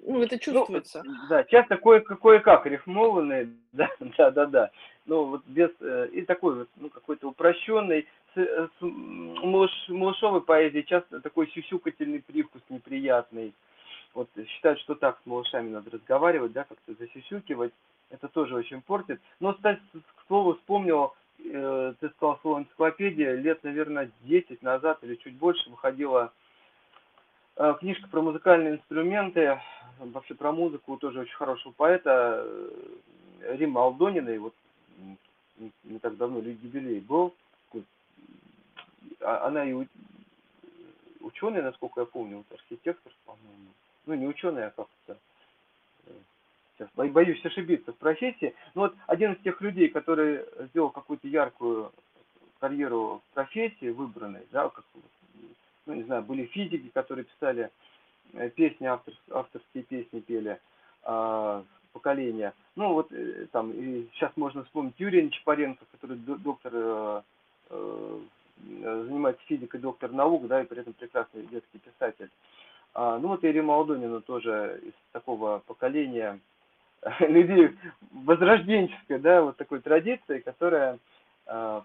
[0.01, 1.03] ну, это ну, чувствуется.
[1.05, 4.71] Ну, да, часто кое, кое-как рифмованные, да, да, да, да.
[5.07, 10.43] Ну, вот без, э, и такой вот, ну, какой-то упрощенный, с, э, с малыш, малышовой
[10.43, 13.55] поэзии часто такой сюсюкательный привкус неприятный.
[14.15, 17.73] Вот считают, что так с малышами надо разговаривать, да, как-то засюсюкивать.
[18.11, 19.21] Это тоже очень портит.
[19.39, 25.15] Но, кстати, к слову, вспомнил, э, ты сказал слово энциклопедия, лет, наверное, 10 назад или
[25.17, 26.33] чуть больше выходила
[27.81, 29.61] книжка про музыкальные инструменты,
[29.99, 34.55] вообще про музыку тоже очень хорошего поэта э, Рима Алдониной, вот
[35.85, 37.35] не так давно юбилей был.
[39.21, 39.75] А, она и
[41.21, 43.69] ученый, насколько я помню, вот архитектор, по-моему.
[44.07, 45.19] Ну, не ученый, а как-то
[46.07, 46.13] э,
[46.79, 48.55] сейчас боюсь ошибиться в профессии.
[48.75, 51.93] Но вот один из тех людей, который сделал какую-то яркую
[52.59, 54.85] карьеру в профессии выбранной, да, как
[55.91, 57.71] ну, не знаю, были физики, которые писали
[58.35, 60.61] э, песни, автор, авторские песни пели,
[61.05, 61.63] э,
[61.93, 62.55] поколения.
[62.77, 67.23] Ну, вот э, там, и сейчас можно вспомнить Юрия Нечапаренко, который доктор, э,
[67.71, 68.21] э,
[68.69, 72.31] занимается физикой, доктор наук, да, и при этом прекрасный детский писатель.
[72.95, 76.39] А, ну, вот Ирина Алдонина тоже из такого поколения
[77.21, 77.71] людей
[78.13, 80.99] возрожденческой, да, вот такой традиции, которая а,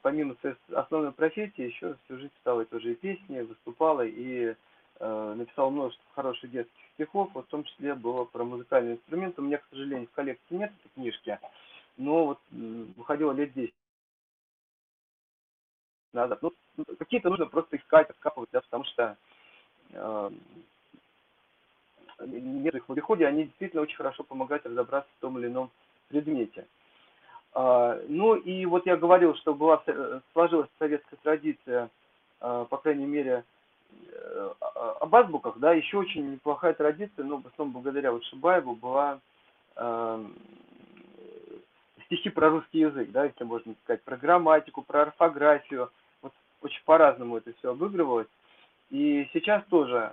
[0.01, 4.55] помимо своей основной профессии, еще всю жизнь писала тоже и песни, выступала и
[4.99, 9.39] э, написала множество хороших детских стихов, вот в том числе было про музыкальный инструмент.
[9.39, 11.39] У меня, к сожалению, в коллекции нет этой книжки,
[11.97, 13.73] но вот выходило лет 10
[16.13, 16.41] назад.
[16.43, 16.53] Ну,
[16.99, 19.17] какие-то нужно просто искать, откапывать, да, потому что
[19.91, 20.31] э,
[22.19, 25.71] нет их в обиходе, они действительно очень хорошо помогают разобраться в том или ином
[26.07, 26.67] предмете.
[27.55, 29.81] А, ну и вот я говорил, что была,
[30.33, 31.89] сложилась советская традиция,
[32.41, 33.45] а, по крайней мере,
[34.11, 34.51] э,
[34.99, 39.21] об азбуках, да, еще очень неплохая традиция, но в основном благодаря вот Шибаеву была
[39.77, 40.25] э,
[42.07, 45.89] стихи про русский язык, да, если можно сказать, про грамматику, про орфографию,
[46.21, 48.27] вот очень по-разному это все обыгрывалось.
[48.89, 50.11] И сейчас тоже,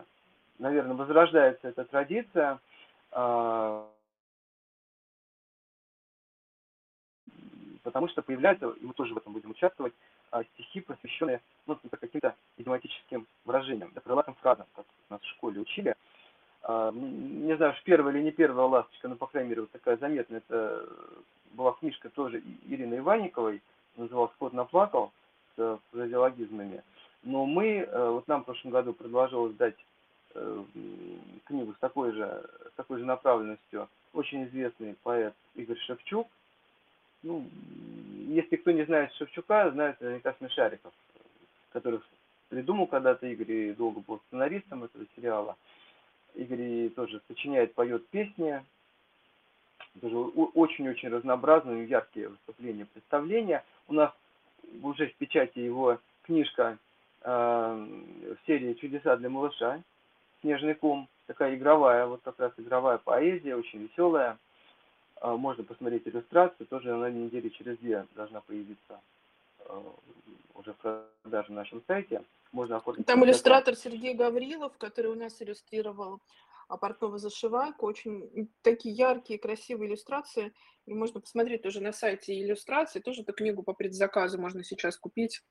[0.61, 2.61] наверное, возрождается эта традиция,
[3.11, 3.85] э,
[7.83, 9.93] потому что появляются, и мы тоже в этом будем участвовать,
[10.31, 15.95] а, стихи, посвященные ну, каким-то идиоматическим выражениям, да, крылатым фразам, как нас в школе учили.
[16.63, 20.39] А, не знаю, первая или не первая ласточка, но, по крайней мере, вот такая заметная,
[20.39, 20.89] это
[21.53, 23.63] была книжка тоже Ирины Иванниковой,
[23.97, 25.13] называлась «Кот наплакал»
[25.57, 26.83] с фразеологизмами.
[27.23, 29.77] Но мы, э, вот нам в прошлом году предложилось дать
[30.35, 30.65] э,
[31.45, 36.29] книгу с такой же, с такой же направленностью очень известный поэт Игорь Шевчук,
[37.23, 37.49] ну,
[38.29, 40.93] если кто не знает Шевчука, знает наверняка Смешариков,
[41.73, 42.01] который
[42.49, 45.57] придумал когда-то Игорь и долго был сценаристом этого сериала.
[46.35, 48.65] Игорь тоже сочиняет, поет песни,
[50.01, 53.65] тоже очень-очень разнообразные, яркие выступления, представления.
[53.89, 54.13] У нас
[54.83, 56.79] уже в печати его книжка
[57.23, 59.83] э, в серии «Чудеса для малыша»,
[60.41, 64.39] «Снежный ком», такая игровая, вот как раз игровая поэзия, очень веселая.
[65.23, 69.01] Э, можно посмотреть иллюстрацию, тоже на неделе через две должна появиться
[69.61, 69.83] э,
[70.55, 70.77] уже в
[71.23, 72.23] продаже на нашем сайте.
[72.51, 73.07] Можно оформить.
[73.07, 76.21] Там иллюстратор Сергей Гаврилов, который у нас иллюстрировал
[76.69, 77.87] а портного зашивайку.
[77.87, 80.53] Очень такие яркие, красивые иллюстрации.
[80.87, 82.99] И можно посмотреть тоже на сайте иллюстрации.
[82.99, 85.43] Тоже эту книгу по предзаказу можно сейчас купить.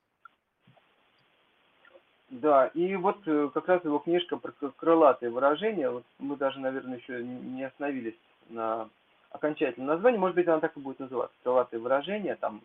[2.28, 5.90] Да, и вот э, как раз его книжка про крылатые выражения.
[5.90, 8.18] Вот мы даже, наверное, еще не остановились
[8.48, 8.88] на
[9.32, 10.18] окончательном названии.
[10.18, 11.36] Может быть, она так и будет называться.
[11.42, 12.36] Крылатые выражения.
[12.36, 12.60] Там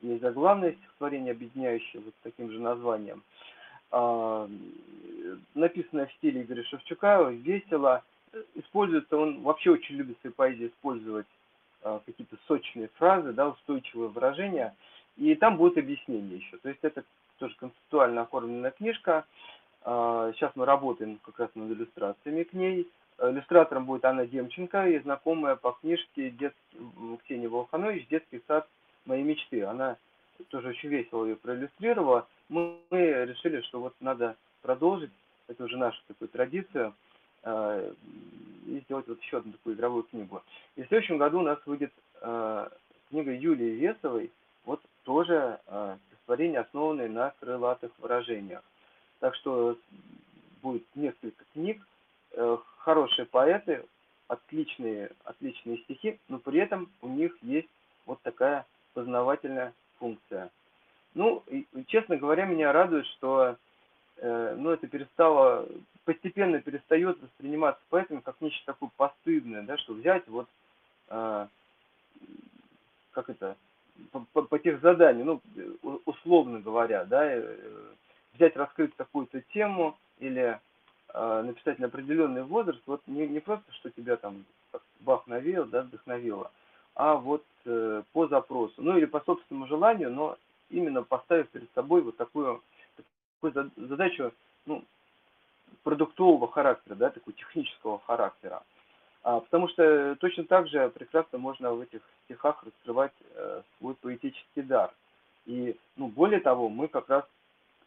[0.00, 3.22] есть заглавное стихотворение, объединяющее вот таким же названием.
[3.90, 4.48] А,
[5.54, 8.02] написанное в стиле Игоря Шевчука, весело.
[8.54, 11.26] Используется, он вообще очень любит в своей поэзии использовать
[11.82, 14.74] а, какие-то сочные фразы, да, устойчивые выражения.
[15.16, 16.56] И там будет объяснение еще.
[16.58, 17.04] То есть это
[17.38, 19.24] тоже концептуально оформленная книжка.
[19.82, 22.88] А, сейчас мы работаем как раз над иллюстрациями к ней.
[23.20, 26.78] Иллюстратором будет Анна Демченко и знакомая по книжке детский,
[27.24, 28.68] Ксения Волханович «Детский сад
[29.06, 29.62] моей мечты».
[29.62, 29.96] Она
[30.48, 32.26] тоже очень весело ее проиллюстрировала.
[32.48, 35.12] Мы, мы решили, что вот надо продолжить,
[35.46, 36.94] это уже наша такую традицию,
[37.44, 37.92] э,
[38.66, 40.42] и сделать вот еще одну такую игровую книгу.
[40.76, 42.68] И в следующем году у нас выйдет э,
[43.10, 44.32] книга Юлии Весовой,
[44.64, 48.62] вот тоже э, стихотворение, основанное на крылатых выражениях.
[49.20, 49.78] Так что
[50.62, 51.93] будет несколько книг, э,
[52.78, 53.84] хорошие поэты,
[54.28, 57.68] отличные, отличные стихи, но при этом у них есть
[58.06, 60.50] вот такая познавательная функция.
[61.14, 63.56] Ну, и, честно говоря, меня радует, что
[64.16, 65.66] э, ну, это перестало,
[66.04, 70.48] постепенно перестает восприниматься поэтому как нечто такое постыдное, да, что взять вот,
[71.08, 71.46] э,
[73.12, 73.56] как это,
[74.10, 75.40] по, по, по тех заданиям,
[75.82, 77.56] ну, условно говоря, да, э,
[78.34, 80.58] взять, раскрыть какую-то тему или
[81.14, 84.44] э, написать на определенный возраст, вот не, не просто, что тебя там
[85.00, 86.50] бах навеял, да, вдохновило,
[86.94, 90.36] а вот э, по запросу, ну или по собственному желанию, но
[90.70, 92.62] именно поставив перед собой вот такую,
[93.40, 94.32] такую задачу
[94.66, 94.84] ну,
[95.82, 98.62] продуктового характера, да, такого технического характера.
[99.22, 104.62] А, потому что точно так же прекрасно можно в этих стихах раскрывать э, свой поэтический
[104.62, 104.92] дар.
[105.46, 107.24] И, ну, более того, мы как раз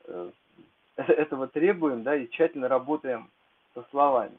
[0.06, 0.32] э,
[1.08, 3.30] этого требуем, да, и тщательно работаем
[3.74, 4.38] со словами.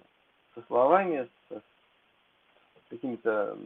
[0.54, 1.62] Со словами, с,
[2.90, 3.56] какими-то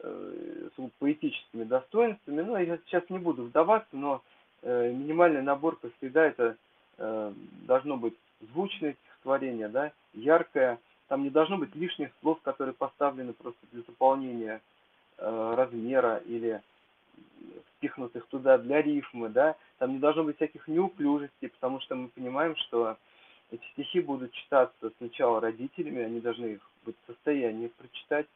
[0.00, 2.42] э, поэтическими достоинствами.
[2.42, 4.22] Ну, я сейчас не буду вдаваться, но
[4.62, 6.56] э, минимальный набор, всегда, это
[6.98, 7.32] э,
[7.66, 8.14] должно быть
[8.52, 10.78] звучное стихотворение, да, яркое.
[11.08, 14.60] Там не должно быть лишних слов, которые поставлены просто для заполнения
[15.18, 16.60] э, размера или
[17.76, 19.56] впихнутых туда для рифмы, да.
[19.78, 22.96] Там не должно быть всяких неуклюжестей, потому что мы понимаем, что
[23.50, 28.26] эти стихи будут читаться сначала родителями, они должны их быть в состоянии прочитать,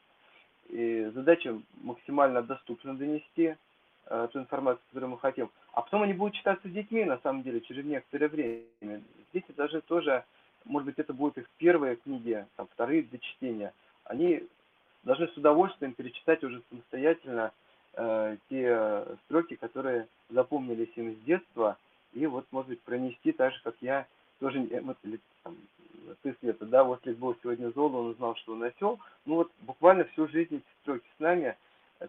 [0.68, 3.56] и задача максимально доступно донести
[4.06, 5.50] э, ту информацию, которую мы хотим.
[5.72, 9.02] А потом они будут читаться детьми, на самом деле, через некоторое время.
[9.32, 10.24] Дети даже тоже,
[10.64, 13.72] может быть, это будут их первые книги, там, вторые для чтения.
[14.04, 14.42] Они
[15.02, 17.52] должны с удовольствием перечитать уже самостоятельно
[17.96, 21.76] э, те строки, которые запомнились им с детства,
[22.12, 24.06] и вот, может быть, пронести так же, как я
[24.38, 24.96] тоже, вот,
[25.42, 25.56] там,
[26.22, 29.00] ты, Света, да, вот если был сегодня зол, он узнал, что он осел.
[29.24, 31.56] Ну вот буквально всю жизнь эти строки с нами.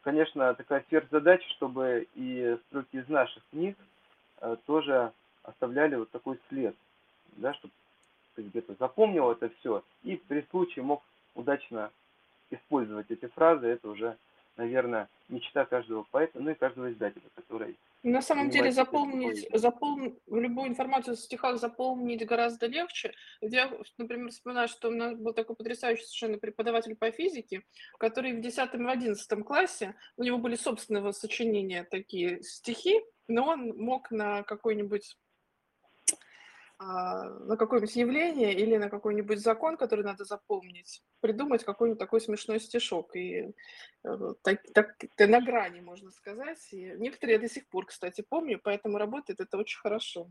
[0.02, 3.78] Конечно, такая сверхзадача, чтобы и строки из наших книг
[4.42, 5.14] э, тоже
[5.44, 6.76] оставляли вот такой след,
[7.38, 7.74] да, чтобы
[8.36, 11.04] где-то запомнил это все и при случае мог
[11.36, 11.92] удачно
[12.50, 14.18] использовать эти фразы, это уже
[14.58, 17.78] наверное, мечта каждого поэта, ну и каждого издателя, который...
[18.04, 23.14] На самом деле заполнить, заполнить любую информацию в стихах заполнить гораздо легче.
[23.42, 27.64] Я, например, вспоминаю, что у нас был такой потрясающий совершенно преподаватель по физике,
[27.98, 33.70] который в 10 и 11 классе, у него были собственного сочинения такие стихи, но он
[33.78, 35.18] мог на какой-нибудь
[36.80, 43.16] на какое-нибудь явление или на какой-нибудь закон, который надо запомнить, придумать какой-нибудь такой смешной стишок.
[43.16, 43.52] И
[44.04, 46.60] э, так, так, на грани, можно сказать.
[46.72, 50.28] И некоторые я до сих пор, кстати, помню, поэтому работает это очень хорошо.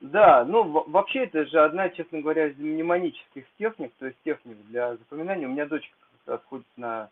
[0.00, 4.96] Да, ну вообще это же одна, честно говоря, из мнемонических техник, то есть техник для
[4.96, 5.46] запоминания.
[5.46, 5.96] У меня дочка
[6.26, 7.10] как ходит на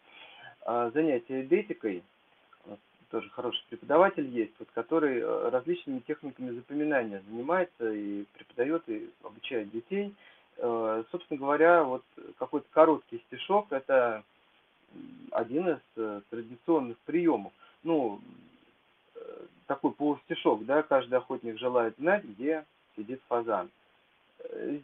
[0.63, 2.03] а, занятия эдетикой,
[3.11, 9.71] тоже хороший преподаватель есть, вот, который э, различными техниками запоминания занимается и преподает, и обучает
[9.71, 10.15] детей.
[10.59, 12.05] Э, собственно говоря, вот
[12.39, 14.23] какой-то короткий стишок– это
[15.31, 17.53] один из э, традиционных приемов.
[17.83, 18.21] Ну,
[19.67, 22.65] такой полустишок, да, каждый охотник желает знать, где
[22.97, 23.71] сидит фазан.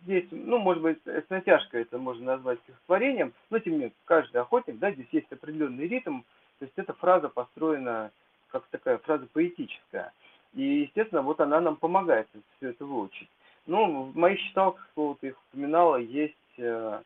[0.02, 4.40] Здесь, ну, может быть, с натяжкой это можно назвать стихотворением, но тем не менее, каждый
[4.40, 6.20] охотник, да, здесь есть определенный ритм,
[6.64, 8.10] то есть эта фраза построена
[8.48, 10.12] как такая фраза поэтическая.
[10.54, 13.28] И, естественно, вот она нам помогает все это выучить.
[13.66, 17.02] Ну, в моих читалках, слово ты их упоминала, есть э,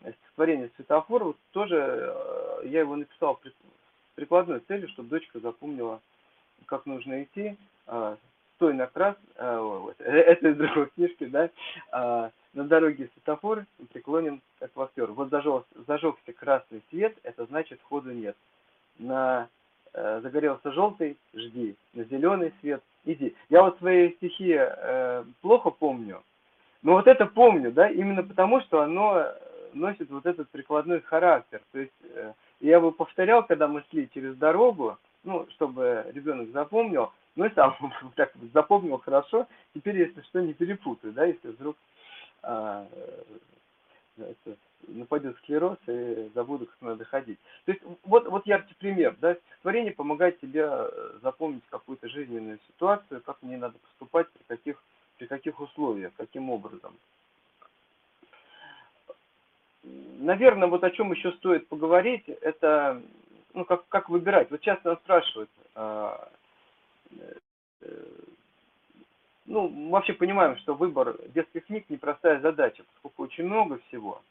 [0.00, 1.24] стихотворение «Светофор».
[1.24, 3.52] Вот тоже э, я его написал при,
[4.14, 6.00] прикладной целью, чтобы дочка запомнила,
[6.64, 7.56] как нужно идти.
[7.88, 8.16] Э,
[8.56, 11.50] «Стой на крас», э, вот, э, это из другой книжки, да,
[11.92, 15.10] э, «На дороге светофор преклонен как вахтер».
[15.12, 18.36] Вот зажег, зажегся красный свет, это значит ходу нет.
[18.98, 19.48] На
[19.94, 23.34] э, загорелся желтый, жди, на зеленый свет, иди.
[23.48, 26.22] Я вот свои стихи э, плохо помню,
[26.82, 29.26] но вот это помню, да, именно потому, что оно
[29.72, 31.62] носит вот этот прикладной характер.
[31.72, 37.12] То есть э, я бы повторял, когда мы шли через дорогу, ну, чтобы ребенок запомнил,
[37.36, 37.76] ну и сам
[38.16, 41.76] так запомнил хорошо, теперь, если что, не перепутаю, да, если вдруг
[42.42, 42.86] а,
[44.18, 44.56] это,
[44.88, 47.38] нападет склероз и забуду, как надо ходить.
[47.64, 53.22] То есть вот, вот яркий пример, да, стихотворение помогает тебе э, запомнить какую-то жизненную ситуацию,
[53.22, 54.82] как мне надо поступать, при каких,
[55.18, 56.96] при каких условиях, каким образом.
[59.84, 63.02] Наверное, вот о чем еще стоит поговорить, это
[63.54, 64.50] ну, как, как выбирать.
[64.50, 65.50] Вот часто нас спрашивают,
[69.46, 74.22] ну, вообще понимаем, что выбор детских книг непростая задача, поскольку очень много всего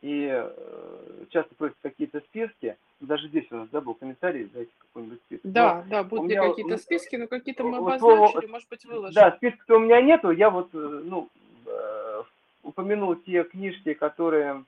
[0.00, 2.76] и э, часто просят какие-то списки.
[3.00, 5.50] Даже здесь у нас да, был комментарий, дайте какой-нибудь список.
[5.50, 8.84] Да, но да, будут ли какие-то списки, но какие-то мы вот обозначили, вот, может быть,
[8.84, 9.14] выложим.
[9.14, 11.28] Да, списка у меня нету, я вот, э, ну,
[11.66, 12.22] э,
[12.62, 14.64] упомянул те книжки, которые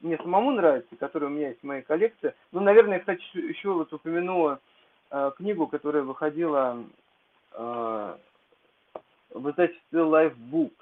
[0.00, 2.34] мне самому нравятся, которые у меня есть в моей коллекции.
[2.50, 4.58] Ну, наверное, кстати, еще вот упомяну
[5.10, 6.84] э, книгу, которая выходила
[9.34, 10.72] в издательстве Lifebook.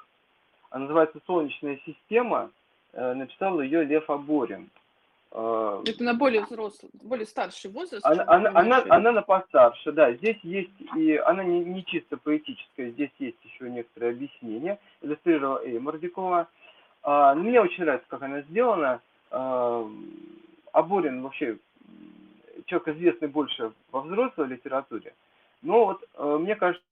[0.70, 2.50] Она называется «Солнечная система».
[2.92, 4.68] Э, написал ее Лев Аборин.
[5.32, 8.04] Э, Это на более взрослый, более старший возраст.
[8.04, 10.12] Она, она, она, она на постарше, да.
[10.12, 14.78] Здесь есть и она не, не чисто поэтическая, здесь есть еще некоторые объяснения.
[15.00, 16.48] Иллюстрировала и Мордякова.
[17.02, 19.00] А, мне очень нравится, как она сделана.
[19.30, 19.88] А,
[20.72, 21.56] Аборин вообще
[22.66, 25.14] человек известный больше во взрослой литературе.
[25.62, 26.84] Но вот а, мне кажется,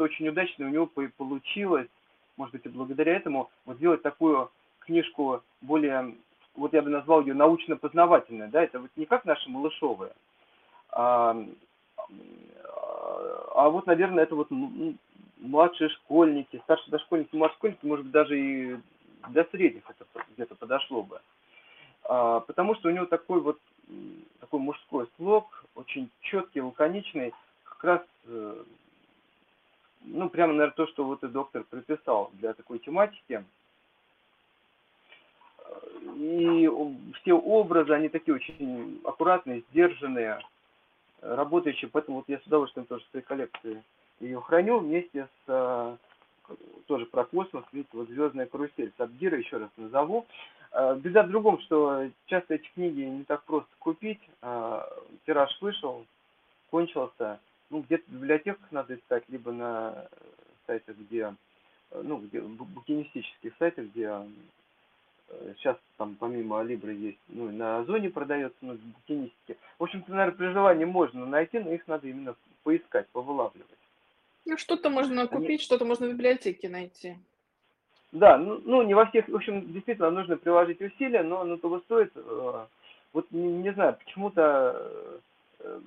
[0.00, 1.88] что очень удачно у него получилось,
[2.38, 6.14] может быть и благодаря этому, вот сделать такую книжку более,
[6.54, 10.12] вот я бы назвал ее научно-познавательной, да, это вот не как наши малышовые,
[10.90, 11.36] а,
[13.54, 14.48] а вот, наверное, это вот
[15.38, 18.76] младшие школьники, старшие дошкольники, младшие школьники, может быть, даже и
[19.28, 21.20] для средних это где-то подошло бы.
[22.04, 23.58] А, потому что у него такой вот
[24.40, 27.34] такой мужской слог, очень четкий, лаконичный,
[27.64, 28.64] как раз, э,
[30.02, 33.44] ну, прямо, наверное, то, что вот и доктор приписал для такой тематики–
[36.16, 36.70] и
[37.20, 40.40] все образы, они такие очень аккуратные, сдержанные,
[41.20, 43.82] работающие, поэтому вот я с удовольствием тоже в своей коллекции
[44.20, 45.96] ее храню вместе с э,
[46.86, 50.26] тоже про космос, видите, вот «Звездная карусель» Сабгира, еще раз назову.
[50.72, 54.82] Э, беда в другом, что часто эти книги не так просто купить, э,
[55.24, 56.04] тираж вышел,
[56.70, 57.40] кончился,
[57.70, 60.08] ну, где-то в библиотеках надо искать, либо на
[60.66, 61.34] сайтах, где,
[61.92, 64.10] ну, где, букинистических сайтах, где
[65.56, 69.56] Сейчас там помимо Алибры есть, ну, на Озоне продается, ну, букинистики.
[69.78, 73.68] В общем-то, наверное, при желании можно найти, но их надо именно поискать, повылавливать.
[74.44, 75.58] Ну, что-то можно купить, Они...
[75.58, 77.16] что-то можно в библиотеке найти.
[78.12, 81.78] Да, ну, ну, не во всех, в общем, действительно нужно приложить усилия, но оно того
[81.80, 82.10] стоит.
[82.16, 82.66] Э,
[83.12, 85.12] вот не, не знаю, почему-то,
[85.60, 85.80] э,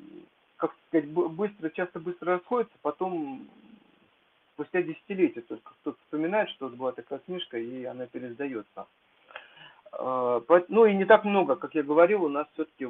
[0.64, 3.50] как сказать, быстро, часто быстро расходится, потом
[4.54, 8.88] спустя десятилетия только кто-то вспоминает, что вот была такая книжка, и она пересдается.
[9.92, 12.88] А, ну и не так много, как я говорил, у нас все-таки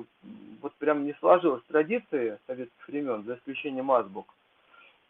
[0.61, 4.31] вот прям не сложилась традиции советских времен, за исключением азбук.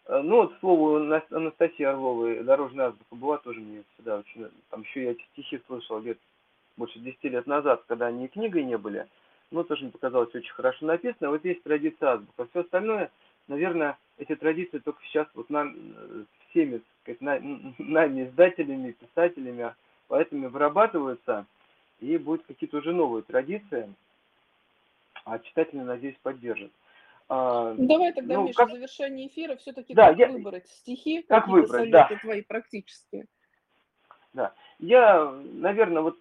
[0.06, 4.48] А, ну вот, к слову, Анастасия Орловой дорожная азбука была тоже мне всегда очень...
[4.70, 6.18] Там еще я эти стихи слышал лет,
[6.78, 9.06] больше 10 лет назад, когда они и книгой не были.
[9.52, 11.30] Но тоже мне показалось очень хорошо написано.
[11.30, 12.48] Вот есть традиция азбука.
[12.48, 13.12] Все остальное,
[13.48, 15.76] наверное, эти традиции только сейчас вот нам,
[16.50, 17.22] всеми, так сказать,
[17.78, 19.74] нами, издателями, писателями,
[20.08, 21.46] поэтому вырабатываются
[22.00, 23.94] и будут какие-то уже новые традиции,
[25.26, 26.72] а читатели, надеюсь, поддержат.
[27.30, 28.70] А, ну, Давай тогда, ну, Миша, как...
[28.70, 30.28] в завершении эфира все-таки да, как я...
[30.28, 32.20] выбрать стихи, как выбрать, советы да.
[32.20, 33.26] твои практические.
[34.34, 34.54] Да.
[34.80, 36.18] я, наверное, вот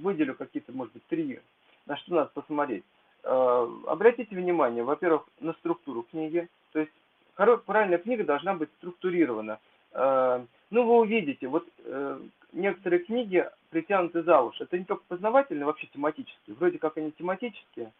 [0.00, 1.40] выделю какие-то, может быть, три,
[1.86, 2.84] на что надо посмотреть.
[3.26, 6.48] Э, обратите внимание, во-первых, на структуру книги.
[6.72, 6.92] То есть
[7.34, 9.58] правильная книга должна быть структурирована.
[9.92, 12.20] Э, ну, вы увидите, вот э,
[12.52, 14.64] некоторые книги притянуты за уши.
[14.64, 16.56] Это не только познавательные, вообще тематические.
[16.56, 17.92] Вроде как они тематические.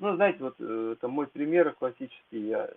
[0.00, 2.48] Ну, знаете, вот это мой пример классический.
[2.48, 2.68] Я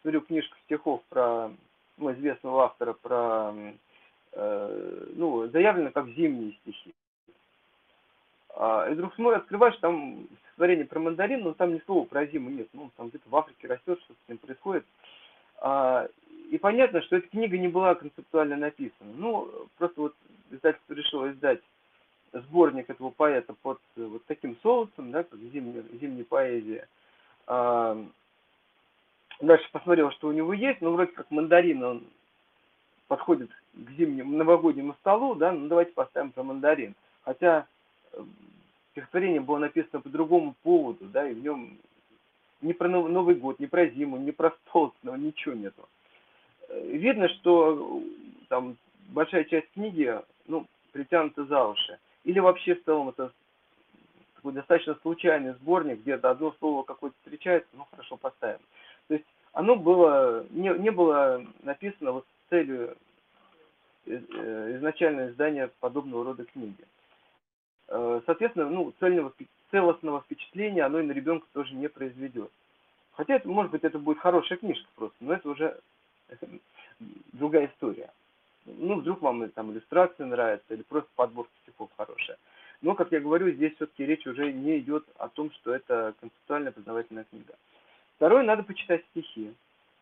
[0.00, 1.50] смотрю книжку стихов про
[1.98, 3.52] ну, известного автора про
[4.32, 6.94] ну, заявлено как зимние стихи.
[8.56, 12.68] И вдруг смотришь, открываешь, там стихотворение про мандарин, но там ни слова про зиму нет.
[12.72, 14.84] Ну, там где-то в Африке растет, что с ним происходит.
[15.58, 16.08] А,
[16.50, 19.12] и понятно, что эта книга не была концептуально написана.
[19.16, 20.14] Ну, просто вот
[20.50, 21.60] издательство решило издать
[22.32, 26.88] сборник этого поэта под вот таким соусом, да, как зимняя, зимняя поэзия.
[27.46, 28.00] А,
[29.40, 32.04] дальше посмотрел, что у него есть, ну, вроде как мандарин, он
[33.08, 36.94] подходит к зимнему новогоднему столу, да, ну давайте поставим про мандарин.
[37.24, 37.64] Хотя э,
[38.92, 41.78] стихотворение было написано по другому поводу, да, и в нем
[42.60, 45.88] ни про Новый год, ни про зиму, ни про стол, ничего нету.
[46.68, 48.76] Э, видно, что э, там
[49.08, 50.14] большая часть книги,
[50.46, 51.98] ну, притянута за уши.
[52.24, 53.32] Или вообще в целом это
[54.36, 58.60] такой достаточно случайный сборник, где-то одно слово какое-то встречается, ну хорошо, поставим.
[59.08, 62.96] То есть оно было, не, не было написано вот с целью
[64.06, 66.84] Э, изначальное издание подобного рода книги.
[67.88, 69.32] Э, соответственно, ну, цельного,
[69.70, 72.50] целостного впечатления оно и на ребенка тоже не произведет.
[73.12, 75.80] Хотя, это, может быть, это будет хорошая книжка просто, но это уже
[77.32, 78.10] другая история.
[78.66, 82.38] Ну, вдруг вам там иллюстрация нравится или просто подборка стихов хорошая.
[82.80, 86.72] Но, как я говорю, здесь все-таки речь уже не идет о том, что это концептуальная
[86.72, 87.54] познавательная книга.
[88.16, 89.54] Второе, надо почитать стихи.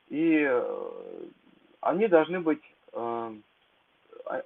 [0.09, 1.27] И э,
[1.81, 2.63] они должны быть
[2.93, 3.35] а,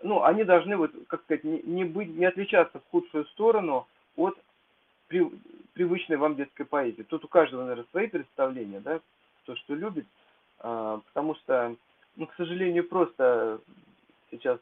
[0.03, 4.37] ну, они должны, вот, как сказать, не, быть, не отличаться в худшую сторону от
[5.09, 5.31] при,
[5.75, 7.03] привычной вам детской поэзии.
[7.03, 9.01] Тут у каждого, наверное, свои представления, да,
[9.45, 10.07] то, что любит,
[10.59, 11.77] а, потому что,
[12.17, 13.61] ну, к сожалению, просто
[14.31, 14.59] сейчас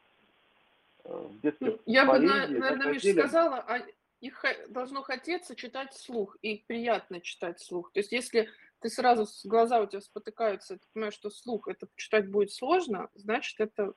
[1.04, 2.26] э, в детской ну, Я поэзии...
[2.26, 3.80] Я бы, наверное, Миша, сказала, а
[4.20, 7.92] их должно хотеться читать вслух, и приятно читать вслух.
[7.92, 8.50] То есть если
[8.84, 13.58] ты сразу глаза у тебя спотыкаются, ты понимаешь, что слух это читать будет сложно, значит,
[13.58, 13.94] это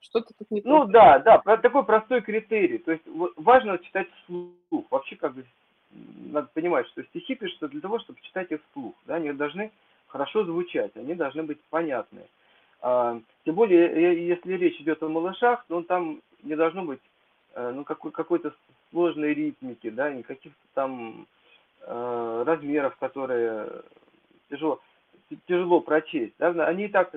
[0.00, 2.78] что-то тут не Ну да, да, такой простой критерий.
[2.78, 3.02] То есть
[3.36, 4.86] важно читать вслух.
[4.90, 5.44] Вообще, как бы,
[5.90, 8.94] надо понимать, что стихи пишутся для того, чтобы читать их вслух.
[9.04, 9.16] Да?
[9.16, 9.70] Они должны
[10.06, 12.22] хорошо звучать, они должны быть понятны.
[12.80, 17.02] А, тем более, если речь идет о малышах, то там не должно быть
[17.54, 18.54] э, ну, какой, какой-то
[18.92, 21.26] сложной ритмики, да, никаких там
[21.82, 23.82] э, размеров, которые
[24.52, 24.80] тяжело,
[25.48, 26.34] тяжело прочесть.
[26.38, 26.48] Да?
[26.66, 27.12] Они и так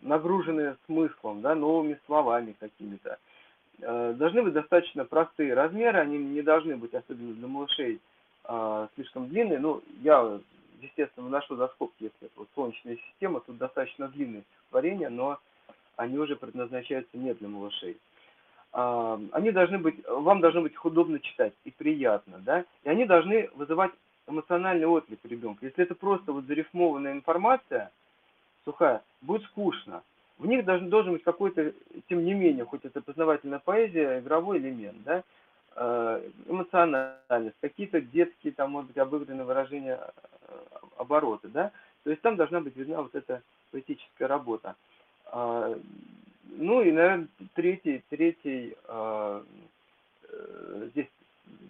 [0.00, 3.18] нагружены смыслом, да, новыми словами какими-то.
[3.80, 8.00] Э, должны быть достаточно простые размеры, они не должны быть, особенно для малышей,
[8.44, 9.58] э, слишком длинные.
[9.58, 10.40] Ну, я,
[10.80, 15.38] естественно, вношу за скобки, если это вот солнечная система, тут достаточно длинные стихотворения, но
[15.96, 17.96] они уже предназначаются не для малышей.
[18.74, 23.48] Э, они должны быть, вам должно быть удобно читать и приятно, да, и они должны
[23.54, 23.92] вызывать
[24.26, 25.66] эмоциональный отклик ребенка.
[25.66, 27.90] Если это просто вот зарифмованная информация,
[28.64, 30.02] сухая, будет скучно.
[30.38, 31.72] В них должен, должен быть какой-то,
[32.08, 35.22] тем не менее, хоть это познавательная поэзия, игровой элемент, да,
[35.76, 40.00] э, эмоциональность, какие-то детские, там, может быть, обыгранные выражения,
[40.48, 40.58] э,
[40.96, 41.70] обороты, да,
[42.02, 44.74] то есть там должна быть видна вот эта поэтическая работа.
[45.26, 45.78] А,
[46.46, 49.42] ну и, наверное, третий, третий, э,
[50.92, 51.08] здесь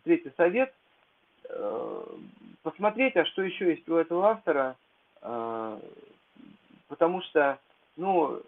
[0.04, 0.72] третий совет–
[2.64, 4.76] посмотреть, а что еще есть у этого автора,
[5.22, 5.78] а,
[6.88, 7.58] потому что,
[7.96, 8.42] ну,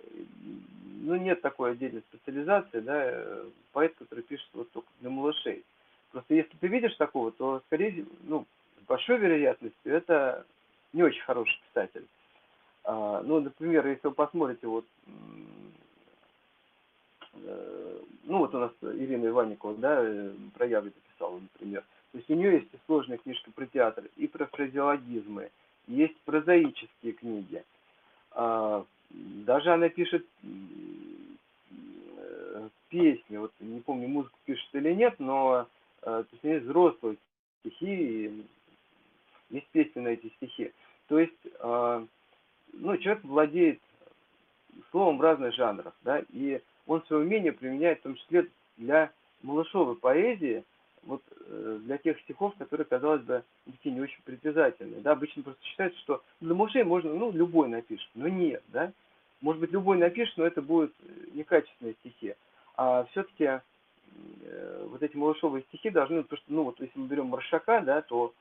[1.03, 3.25] ну нет такой отдельной специализации, да,
[3.73, 5.65] поэт, который пишет вот только для малышей.
[6.11, 8.47] Просто если ты видишь такого, то, скорее, ну,
[8.83, 10.45] с большой вероятностью, это
[10.93, 12.07] не очень хороший писатель.
[12.85, 15.11] А, ну, например, если вы посмотрите, вот, э,
[18.27, 21.83] ну, вот у нас Ирина Иванникова, да, э, про ягоды писала, например.
[22.13, 25.51] То есть у нее есть и сложная книжка про театр, и про фразеологизмы,
[25.87, 27.63] есть прозаические книги.
[28.33, 30.49] А, даже она пишет э,
[32.89, 35.69] песни, вот не помню, музыку пишет или нет, но
[36.03, 37.17] э, то есть у нее взрослые
[37.61, 38.45] стихи,
[39.51, 40.73] есть песни на эти стихи.
[41.09, 42.05] То есть, а,
[42.73, 43.81] ну, человек владеет
[44.91, 49.11] словом в разных жанрах, да, и он свое умение применяет в том числе для
[49.43, 50.65] малышовой поэзии–
[51.07, 55.01] вот э, для тех стихов, которые, казалось бы, такие не очень притязательные.
[55.01, 58.93] Да, обычно просто считается, что для малышей можно, ну, любой напишет, но нет, да.
[59.41, 60.93] Может быть, любой напишет, но это будут
[61.33, 62.35] некачественные стихи.
[62.77, 67.27] А все-таки э, вот эти малышовые стихи должны, то что, ну вот если мы берем
[67.27, 68.33] Маршака, да, то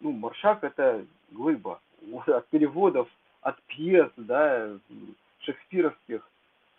[0.00, 1.80] ну, Маршак это глыба
[2.12, 3.08] от переводов,
[3.42, 4.76] от пьес, да,
[5.40, 6.28] шекспировских,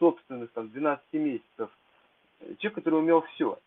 [0.02, 1.70] собственных, там, 12 месяцев.
[2.58, 3.60] Человек, который умел все.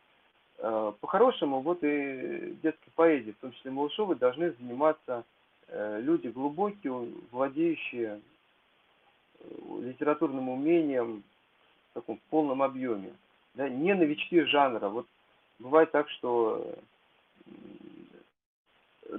[0.58, 5.24] Э, по-хорошему, вот и детской поэзии, в том числе Малышовой, должны заниматься
[5.68, 6.92] э, люди глубокие,
[7.30, 8.20] владеющие
[9.38, 9.44] э,
[9.80, 11.22] литературным умением
[11.90, 13.12] в таком полном объеме.
[13.54, 14.88] Да, не новички жанра.
[14.88, 15.06] Вот
[15.60, 16.74] бывает так, что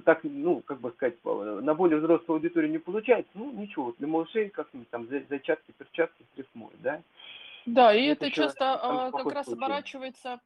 [0.03, 4.49] так, ну, как бы сказать, на более взрослую аудиторию не получается, ну, ничего, для малышей
[4.49, 7.01] как-нибудь там зайчатки, перчатки срифмуют, да?
[7.65, 9.57] Да, и это, это часто а, как раз случай.
[9.57, 10.39] оборачивается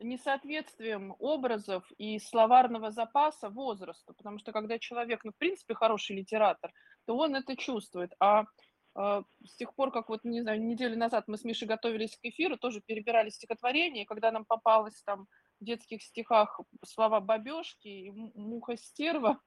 [0.00, 6.72] несоответствием образов и словарного запаса возрасту, потому что когда человек, ну, в принципе, хороший литератор,
[7.06, 8.44] то он это чувствует, а
[8.94, 12.24] э, с тех пор, как вот, не знаю, неделю назад мы с Мишей готовились к
[12.24, 15.28] эфиру, тоже перебирали стихотворение, и когда нам попалось там
[15.60, 19.40] детских стихах слова «бабёшки» и «муха-стерва»,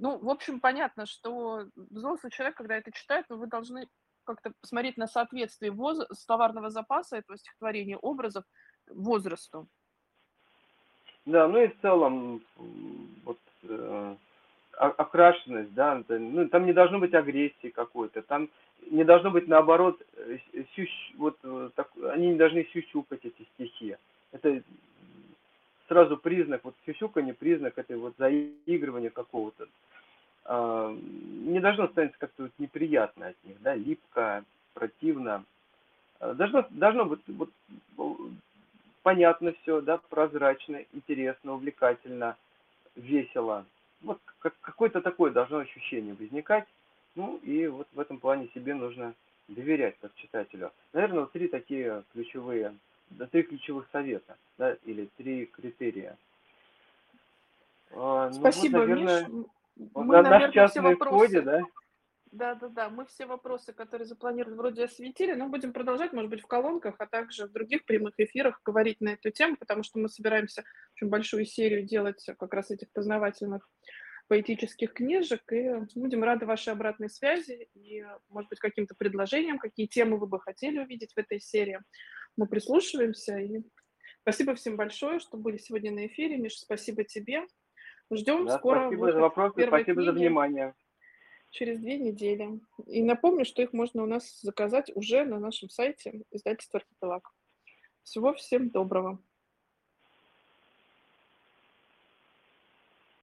[0.00, 3.86] ну, в общем, понятно, что взрослый человек, когда это читает, ну, вы должны
[4.24, 5.98] как-то посмотреть на соответствие воз...
[6.12, 8.44] словарного запаса этого стихотворения, образов
[8.88, 9.68] возрасту.
[11.26, 12.42] Да, ну и в целом
[13.24, 14.16] вот э,
[14.72, 18.48] окрашенность, да, ну, там не должно быть агрессии какой-то, там
[18.90, 20.38] не должно быть наоборот, э,
[20.74, 23.96] сющ, вот э, так, они не должны сюсюкать эти стихи.
[24.32, 24.62] Это
[25.90, 29.66] сразу признак, вот сюсюканье, признак этой вот заигрывания какого-то.
[30.44, 35.44] Э, не должно становиться как-то вот неприятно от них, да, липко, противно.
[36.20, 37.50] Э, должно, должно быть вот
[39.02, 42.36] понятно все, да, прозрачно, интересно, увлекательно,
[42.94, 43.66] весело.
[44.02, 46.68] Вот как, какое-то такое должно ощущение возникать.
[47.16, 49.14] Ну и вот в этом плане себе нужно
[49.48, 50.70] доверять как читателю.
[50.92, 52.76] Наверное, вот три такие ключевые,
[53.10, 56.16] да, три ключевых совета, да, или три критерия.
[57.92, 59.46] А, Спасибо, ну, вот, наверное, Миш.
[59.94, 61.62] Мы, на, наверное, наш час на исходе, да?
[62.32, 62.90] Да, да, да.
[62.90, 67.06] Мы все вопросы, которые запланированы, вроде осветили, но будем продолжать, может быть, в колонках, а
[67.06, 70.62] также в других прямых эфирах говорить на эту тему, потому что мы собираемся
[70.94, 73.68] очень большую серию делать как раз этих познавательных
[74.28, 80.18] поэтических книжек, и будем рады вашей обратной связи и, может быть, каким-то предложениям, какие темы
[80.18, 81.80] вы бы хотели увидеть в этой серии.
[82.36, 83.62] Мы прислушиваемся, и
[84.22, 86.36] спасибо всем большое, что были сегодня на эфире.
[86.36, 87.46] Миша, спасибо тебе.
[88.12, 88.86] Ждем да, скоро.
[88.86, 90.74] Спасибо за вопросы, спасибо за внимание
[91.50, 92.60] через две недели.
[92.86, 97.28] И напомню, что их можно у нас заказать уже на нашем сайте издательства «Архипелаг».
[98.02, 99.22] Всего всем доброго.